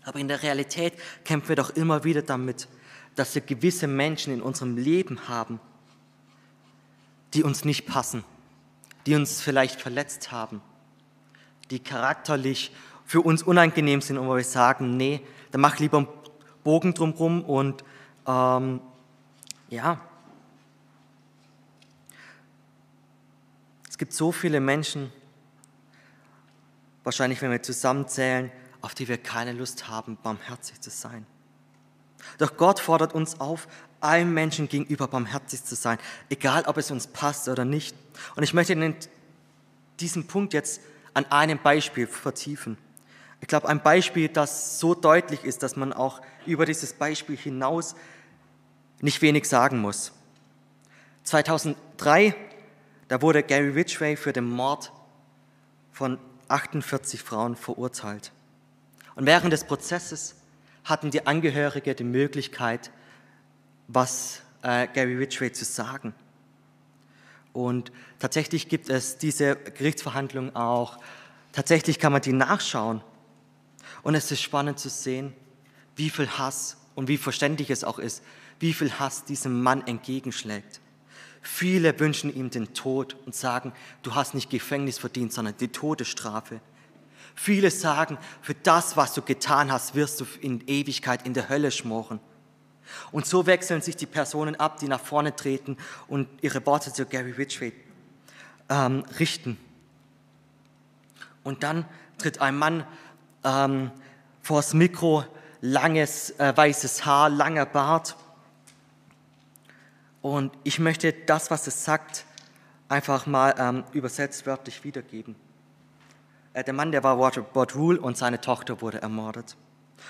Aber 0.05 0.19
in 0.19 0.29
der 0.29 0.43
Realität 0.43 0.95
kämpfen 1.25 1.51
wir 1.51 1.57
doch 1.57 1.71
immer 1.71 2.05
wieder 2.05 2.23
damit, 2.23 2.69
dass 3.15 3.35
wir 3.35 3.43
gewisse 3.43 3.87
Menschen 3.87 4.33
in 4.33 4.43
unserem 4.43 4.77
Leben 4.77 5.29
haben, 5.29 5.61
die 7.35 7.43
uns 7.43 7.65
nicht 7.65 7.87
passen, 7.87 8.25
die 9.07 9.15
uns 9.15 9.41
vielleicht 9.41 9.81
verletzt 9.81 10.33
haben, 10.33 10.61
die 11.71 11.79
charakterlich 11.79 12.73
für 13.05 13.21
uns 13.21 13.43
unangenehm 13.43 14.01
sind 14.01 14.19
und 14.19 14.27
wo 14.27 14.37
wir 14.37 14.45
sagen, 14.45 14.97
nee, 14.97 15.21
dann 15.51 15.61
mach 15.61 15.79
lieber 15.79 15.99
einen 15.99 16.09
Bogen 16.65 16.95
drumherum 16.95 17.45
und 17.45 17.85
ähm, 18.27 18.81
ja. 19.69 20.01
Es 23.88 23.99
gibt 23.99 24.12
so 24.12 24.33
viele 24.33 24.61
Menschen, 24.61 25.12
wahrscheinlich 27.05 27.41
wenn 27.43 27.51
wir 27.51 27.62
zusammenzählen, 27.62 28.51
auf 28.83 28.95
die 28.95 29.09
wir 29.09 29.18
keine 29.18 29.53
Lust 29.53 29.88
haben, 29.88 30.18
barmherzig 30.23 30.81
zu 30.81 30.90
sein. 30.90 31.27
Doch 32.38 32.57
Gott 32.57 32.81
fordert 32.81 33.14
uns 33.14 33.40
auf, 33.40 33.68
allen 34.01 34.35
Menschen 34.35 34.68
gegenüber 34.68 35.09
barmherzig 35.09 35.64
zu 35.64 35.75
sein, 35.75 35.99
egal 36.29 36.64
ob 36.66 36.77
es 36.77 36.90
uns 36.90 37.07
passt 37.07 37.49
oder 37.49 37.64
nicht. 37.64 37.97
Und 38.37 38.42
ich 38.42 38.53
möchte 38.53 38.95
diesen 40.01 40.27
Punkt 40.27 40.53
jetzt 40.53 40.81
an 41.14 41.25
einem 41.31 41.59
Beispiel 41.59 42.07
vertiefen. 42.07 42.77
Ich 43.40 43.49
glaube, 43.49 43.68
ein 43.68 43.83
Beispiel, 43.83 44.29
das 44.29 44.79
so 44.79 44.95
deutlich 44.95 45.45
ist, 45.45 45.62
dass 45.62 45.77
man 45.77 45.92
auch 45.92 46.21
über 46.47 46.66
dieses 46.66 46.92
Beispiel 46.92 47.37
hinaus 47.37 47.95
nicht 49.01 49.21
wenig 49.21 49.49
sagen 49.49 49.81
muss. 49.81 50.12
2003, 51.25 52.35
da 53.09 53.21
wurde 53.21 53.42
Gary 53.42 53.71
Ridgway 53.71 54.16
für 54.16 54.33
den 54.33 54.49
Mord 54.49 54.92
von 55.92 56.18
48 56.49 57.23
Frauen 57.23 57.57
verurteilt. 57.57 58.33
Und 59.14 59.27
während 59.27 59.53
des 59.53 59.64
Prozesses 59.64 60.35
hatten 60.85 61.11
die 61.11 61.27
Angehörige 61.27 61.94
die 61.94 62.05
Möglichkeit, 62.05 62.90
was 63.88 64.42
äh, 64.62 64.88
Gary 64.88 65.16
Ridgway 65.16 65.53
zu 65.53 65.64
sagen. 65.64 66.14
Und 67.53 67.92
tatsächlich 68.18 68.68
gibt 68.68 68.88
es 68.88 69.18
diese 69.18 69.57
Gerichtsverhandlung 69.57 70.57
auch. 70.57 70.98
Tatsächlich 71.53 71.98
kann 71.98 72.12
man 72.12 72.22
die 72.22 72.33
nachschauen. 72.33 73.03
Und 74.03 74.14
es 74.14 74.31
ist 74.31 74.40
spannend 74.40 74.79
zu 74.79 74.88
sehen, 74.88 75.35
wie 75.96 76.11
viel 76.11 76.29
Hass 76.29 76.79
und 76.94 77.09
wie 77.09 77.18
verständlich 77.18 77.70
es 77.70 77.85
auch 77.85 77.98
ist, 77.98 78.22
wie 78.59 78.72
viel 78.72 78.92
Hass 78.92 79.25
diesem 79.25 79.62
Mann 79.62 79.87
entgegenschlägt. 79.87 80.81
Viele 81.42 81.98
wünschen 81.98 82.35
ihm 82.35 82.51
den 82.51 82.72
Tod 82.72 83.16
und 83.27 83.35
sagen, 83.35 83.72
du 84.03 84.14
hast 84.14 84.35
nicht 84.35 84.48
Gefängnis 84.48 84.98
verdient, 84.98 85.33
sondern 85.33 85.57
die 85.59 85.68
Todesstrafe. 85.68 86.61
Viele 87.35 87.71
sagen, 87.71 88.18
für 88.40 88.55
das, 88.55 88.97
was 88.97 89.14
du 89.14 89.23
getan 89.23 89.73
hast, 89.73 89.95
wirst 89.95 90.21
du 90.21 90.27
in 90.40 90.66
Ewigkeit 90.66 91.25
in 91.27 91.35
der 91.35 91.49
Hölle 91.49 91.71
schmoren. 91.71 92.21
Und 93.11 93.27
so 93.27 93.47
wechseln 93.47 93.81
sich 93.81 93.97
die 93.97 94.07
Personen 94.07 94.57
ab, 94.57 94.79
die 94.79 94.88
nach 94.88 95.01
vorne 95.01 95.35
treten 95.35 95.77
und 96.09 96.29
ihre 96.42 96.64
Worte 96.66 96.92
zu 96.92 97.07
Gary 97.07 97.33
Ridgway 97.33 97.73
ähm, 98.68 99.05
richten. 99.18 99.57
Und 101.42 101.62
dann 101.62 101.87
tritt 102.18 102.40
ein 102.40 102.57
Mann 102.57 102.87
ähm, 103.45 103.90
vors 104.42 104.75
Mikro, 104.75 105.25
langes 105.61 106.31
äh, 106.38 106.53
weißes 106.55 107.05
Haar, 107.07 107.31
langer 107.31 107.66
Bart. 107.66 108.16
Und 110.21 110.53
ich 110.62 110.79
möchte 110.79 111.12
das, 111.12 111.51
was 111.51 111.66
es 111.66 111.85
sagt, 111.85 112.25
einfach 112.88 113.27
mal 113.27 113.55
ähm, 113.59 113.85
übersetzt 113.92 114.47
wörtlich 114.47 114.85
wiedergeben. 114.85 115.35
Äh, 116.55 116.65
der 116.65 116.75
Mann, 116.75 116.93
der 116.93 117.03
war 117.03 117.17
Robert 117.17 117.75
Rule 117.75 118.01
und 118.01 118.17
seine 118.17 118.41
Tochter 118.41 118.81
wurde 118.81 119.03
ermordet. 119.03 119.57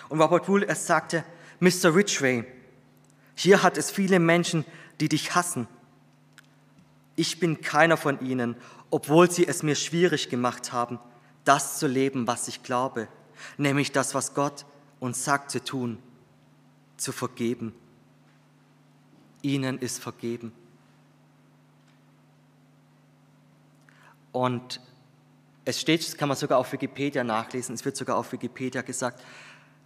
Und 0.08 0.20
Robert 0.20 0.48
Rule, 0.48 0.66
er 0.66 0.74
sagte, 0.74 1.24
Mr. 1.60 1.94
Ridgway, 1.94 2.44
hier 3.34 3.62
hat 3.62 3.78
es 3.78 3.90
viele 3.90 4.18
Menschen, 4.18 4.64
die 5.00 5.08
dich 5.08 5.34
hassen. 5.34 5.68
Ich 7.16 7.40
bin 7.40 7.60
keiner 7.60 7.96
von 7.96 8.20
ihnen, 8.20 8.56
obwohl 8.90 9.30
sie 9.30 9.46
es 9.46 9.62
mir 9.62 9.74
schwierig 9.74 10.28
gemacht 10.28 10.72
haben, 10.72 10.98
das 11.44 11.78
zu 11.78 11.86
leben, 11.86 12.26
was 12.26 12.48
ich 12.48 12.62
glaube, 12.62 13.08
nämlich 13.56 13.92
das, 13.92 14.14
was 14.14 14.34
Gott 14.34 14.64
uns 15.00 15.24
sagt 15.24 15.50
zu 15.50 15.62
tun, 15.62 15.98
zu 16.96 17.12
vergeben. 17.12 17.74
Ihnen 19.42 19.78
ist 19.78 20.00
vergeben. 20.00 20.52
Und 24.30 24.80
es 25.64 25.80
steht, 25.80 26.04
das 26.04 26.16
kann 26.16 26.28
man 26.28 26.36
sogar 26.36 26.58
auf 26.58 26.72
Wikipedia 26.72 27.22
nachlesen, 27.22 27.74
es 27.74 27.84
wird 27.84 27.96
sogar 27.96 28.16
auf 28.16 28.32
Wikipedia 28.32 28.82
gesagt, 28.82 29.22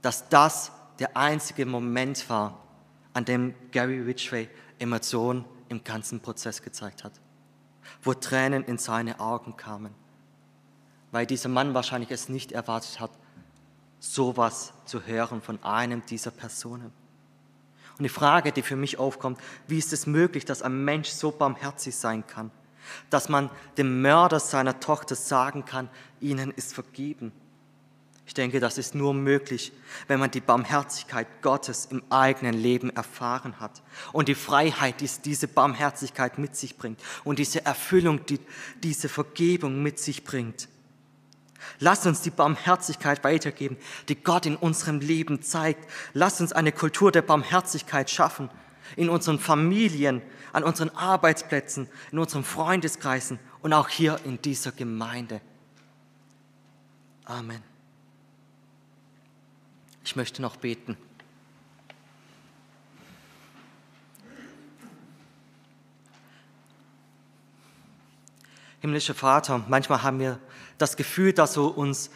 dass 0.02 0.28
das 0.28 0.72
der 0.98 1.16
einzige 1.16 1.66
Moment 1.66 2.28
war, 2.30 2.62
an 3.12 3.24
dem 3.24 3.54
Gary 3.70 4.00
Ridgway 4.00 4.48
Emotionen 4.78 5.44
im 5.68 5.82
ganzen 5.84 6.20
Prozess 6.20 6.62
gezeigt 6.62 7.04
hat, 7.04 7.12
wo 8.02 8.14
Tränen 8.14 8.64
in 8.64 8.78
seine 8.78 9.20
Augen 9.20 9.56
kamen, 9.56 9.94
weil 11.12 11.26
dieser 11.26 11.48
Mann 11.48 11.74
wahrscheinlich 11.74 12.10
es 12.10 12.28
nicht 12.28 12.52
erwartet 12.52 13.00
hat, 13.00 13.10
sowas 13.98 14.72
zu 14.84 15.06
hören 15.06 15.40
von 15.40 15.62
einem 15.62 16.04
dieser 16.06 16.30
Personen. 16.30 16.92
Und 17.98 18.02
die 18.02 18.10
Frage, 18.10 18.52
die 18.52 18.62
für 18.62 18.76
mich 18.76 18.98
aufkommt, 18.98 19.40
wie 19.66 19.78
ist 19.78 19.92
es 19.92 20.06
möglich, 20.06 20.44
dass 20.44 20.62
ein 20.62 20.84
Mensch 20.84 21.08
so 21.08 21.30
barmherzig 21.30 21.96
sein 21.96 22.26
kann, 22.26 22.50
dass 23.10 23.28
man 23.28 23.50
dem 23.78 24.02
Mörder 24.02 24.40
seiner 24.40 24.80
Tochter 24.80 25.14
sagen 25.14 25.64
kann, 25.64 25.88
ihnen 26.20 26.50
ist 26.50 26.74
vergeben. 26.74 27.32
Ich 28.26 28.34
denke, 28.34 28.58
das 28.58 28.76
ist 28.76 28.96
nur 28.96 29.14
möglich, 29.14 29.72
wenn 30.08 30.18
man 30.18 30.32
die 30.32 30.40
Barmherzigkeit 30.40 31.28
Gottes 31.42 31.86
im 31.86 32.02
eigenen 32.10 32.54
Leben 32.54 32.90
erfahren 32.90 33.60
hat 33.60 33.82
und 34.12 34.26
die 34.26 34.34
Freiheit, 34.34 35.00
die 35.00 35.08
diese 35.24 35.46
Barmherzigkeit 35.46 36.36
mit 36.36 36.56
sich 36.56 36.76
bringt 36.76 37.00
und 37.22 37.38
diese 37.38 37.64
Erfüllung, 37.64 38.26
die 38.26 38.40
diese 38.82 39.08
Vergebung 39.08 39.80
mit 39.80 40.00
sich 40.00 40.24
bringt. 40.24 40.68
Lass 41.78 42.04
uns 42.06 42.20
die 42.20 42.30
Barmherzigkeit 42.30 43.22
weitergeben, 43.22 43.76
die 44.08 44.16
Gott 44.16 44.46
in 44.46 44.56
unserem 44.56 45.00
Leben 45.00 45.42
zeigt. 45.42 45.88
Lass 46.12 46.40
uns 46.40 46.52
eine 46.52 46.72
Kultur 46.72 47.12
der 47.12 47.22
Barmherzigkeit 47.22 48.10
schaffen, 48.10 48.50
in 48.94 49.08
unseren 49.08 49.38
Familien, 49.38 50.22
an 50.52 50.64
unseren 50.64 50.90
Arbeitsplätzen, 50.90 51.88
in 52.12 52.18
unseren 52.18 52.44
Freundeskreisen 52.44 53.38
und 53.62 53.72
auch 53.72 53.88
hier 53.88 54.20
in 54.24 54.40
dieser 54.40 54.72
Gemeinde. 54.72 55.40
Amen. 57.24 57.62
Ich 60.04 60.14
möchte 60.14 60.40
noch 60.40 60.56
beten. 60.56 60.96
Himmlischer 68.80 69.14
Vater, 69.14 69.64
manchmal 69.68 70.04
haben 70.04 70.20
wir 70.20 70.38
das 70.78 70.96
Gefühl, 70.96 71.32
dass 71.32 71.54
du 71.54 71.66
uns 71.66 72.10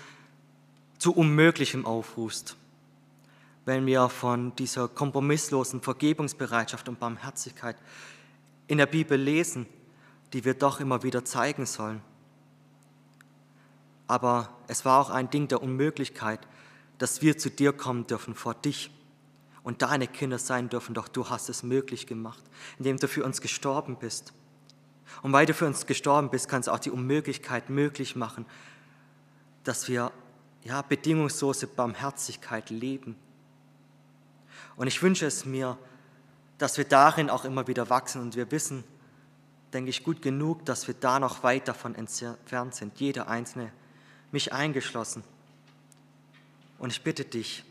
zu 0.99 1.13
Unmöglichem 1.13 1.85
aufrufst, 1.85 2.57
wenn 3.71 3.87
wir 3.87 4.09
von 4.09 4.53
dieser 4.57 4.89
kompromisslosen 4.89 5.81
Vergebungsbereitschaft 5.81 6.89
und 6.89 6.99
Barmherzigkeit 6.99 7.77
in 8.67 8.79
der 8.79 8.87
Bibel 8.87 9.17
lesen, 9.17 9.65
die 10.33 10.45
wir 10.45 10.55
doch 10.55 10.81
immer 10.81 11.05
wieder 11.05 11.25
zeigen 11.25 11.67
sollen. 11.67 12.03
Aber 14.09 14.49
es 14.67 14.85
war 14.85 15.01
auch 15.01 15.11
ein 15.11 15.31
Ding 15.31 15.47
der 15.47 15.63
Unmöglichkeit, 15.63 16.41
dass 16.99 17.23
wir 17.23 17.39
zu 17.39 17.49
dir 17.49 17.73
kommen 17.73 18.09
dürfen 18.09 18.35
vor 18.35 18.55
dich 18.55 18.91
und 19.63 19.83
deine 19.83 20.09
Kinder 20.09 20.41
sein 20.41 20.69
dürfen, 20.69 20.93
doch 20.93 21.07
du 21.07 21.31
hast 21.31 21.49
es 21.49 21.63
möglich 21.63 22.09
gemacht, 22.09 22.43
indem 22.79 22.97
du 22.97 23.07
für 23.07 23.25
uns 23.25 23.41
gestorben 23.41 23.99
bist. 24.01 24.33
Und 25.23 25.33
weil 25.33 25.47
du 25.47 25.55
für 25.55 25.67
uns 25.67 25.87
gestorben 25.87 26.29
bist, 26.31 26.49
kannst 26.49 26.67
du 26.67 26.73
auch 26.73 26.81
die 26.81 26.91
Unmöglichkeit 26.91 27.71
möglich 27.71 28.17
machen, 28.17 28.47
dass 29.63 29.87
wir 29.87 30.11
ja, 30.65 30.83
bedingungslose 30.83 31.69
Barmherzigkeit 31.69 32.71
leben. 32.71 33.15
Und 34.81 34.87
ich 34.87 35.03
wünsche 35.03 35.27
es 35.27 35.45
mir, 35.45 35.77
dass 36.57 36.79
wir 36.79 36.87
darin 36.87 37.29
auch 37.29 37.45
immer 37.45 37.67
wieder 37.67 37.91
wachsen 37.91 38.23
und 38.23 38.35
wir 38.35 38.51
wissen, 38.51 38.83
denke 39.75 39.91
ich, 39.91 40.03
gut 40.03 40.23
genug, 40.23 40.65
dass 40.65 40.87
wir 40.87 40.95
da 40.95 41.21
noch 41.21 41.43
weit 41.43 41.69
davon 41.69 41.95
entfernt 41.95 42.75
sind, 42.75 42.99
jeder 42.99 43.29
Einzelne, 43.29 43.71
mich 44.33 44.55
eingeschlossen. 44.55 45.23
Und 46.79 46.91
ich 46.91 47.03
bitte 47.03 47.27
dich, 47.27 47.63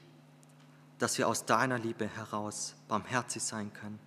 dass 0.99 1.17
wir 1.17 1.27
aus 1.27 1.45
deiner 1.45 1.79
Liebe 1.79 2.07
heraus 2.07 2.75
barmherzig 2.87 3.41
sein 3.41 3.73
können 3.73 3.99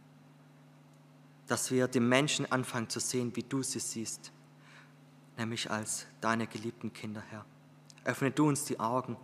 dass 1.52 1.70
wir 1.70 1.86
die 1.86 2.00
Menschen 2.00 2.50
anfangen 2.50 2.88
zu 2.88 2.98
sehen, 2.98 3.36
wie 3.36 3.42
du 3.42 3.62
sie 3.62 3.78
siehst, 3.78 4.32
nämlich 5.36 5.70
als 5.70 6.06
deine 6.22 6.46
geliebten 6.46 6.94
Kinder, 6.94 7.22
Herr. 7.28 7.44
Öffne 8.04 8.30
du 8.30 8.48
uns 8.48 8.64
die 8.64 8.80
Augen, 8.80 9.18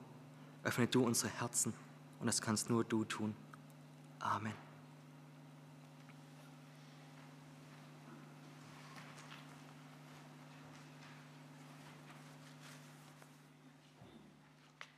öffne 0.63 0.87
du 0.87 1.05
unsere 1.05 1.33
Herzen 1.41 1.73
und 2.21 2.27
das 2.27 2.43
kannst 2.43 2.69
nur 2.69 2.85
du 2.85 3.05
tun. 3.05 3.35
Amen. 4.23 4.68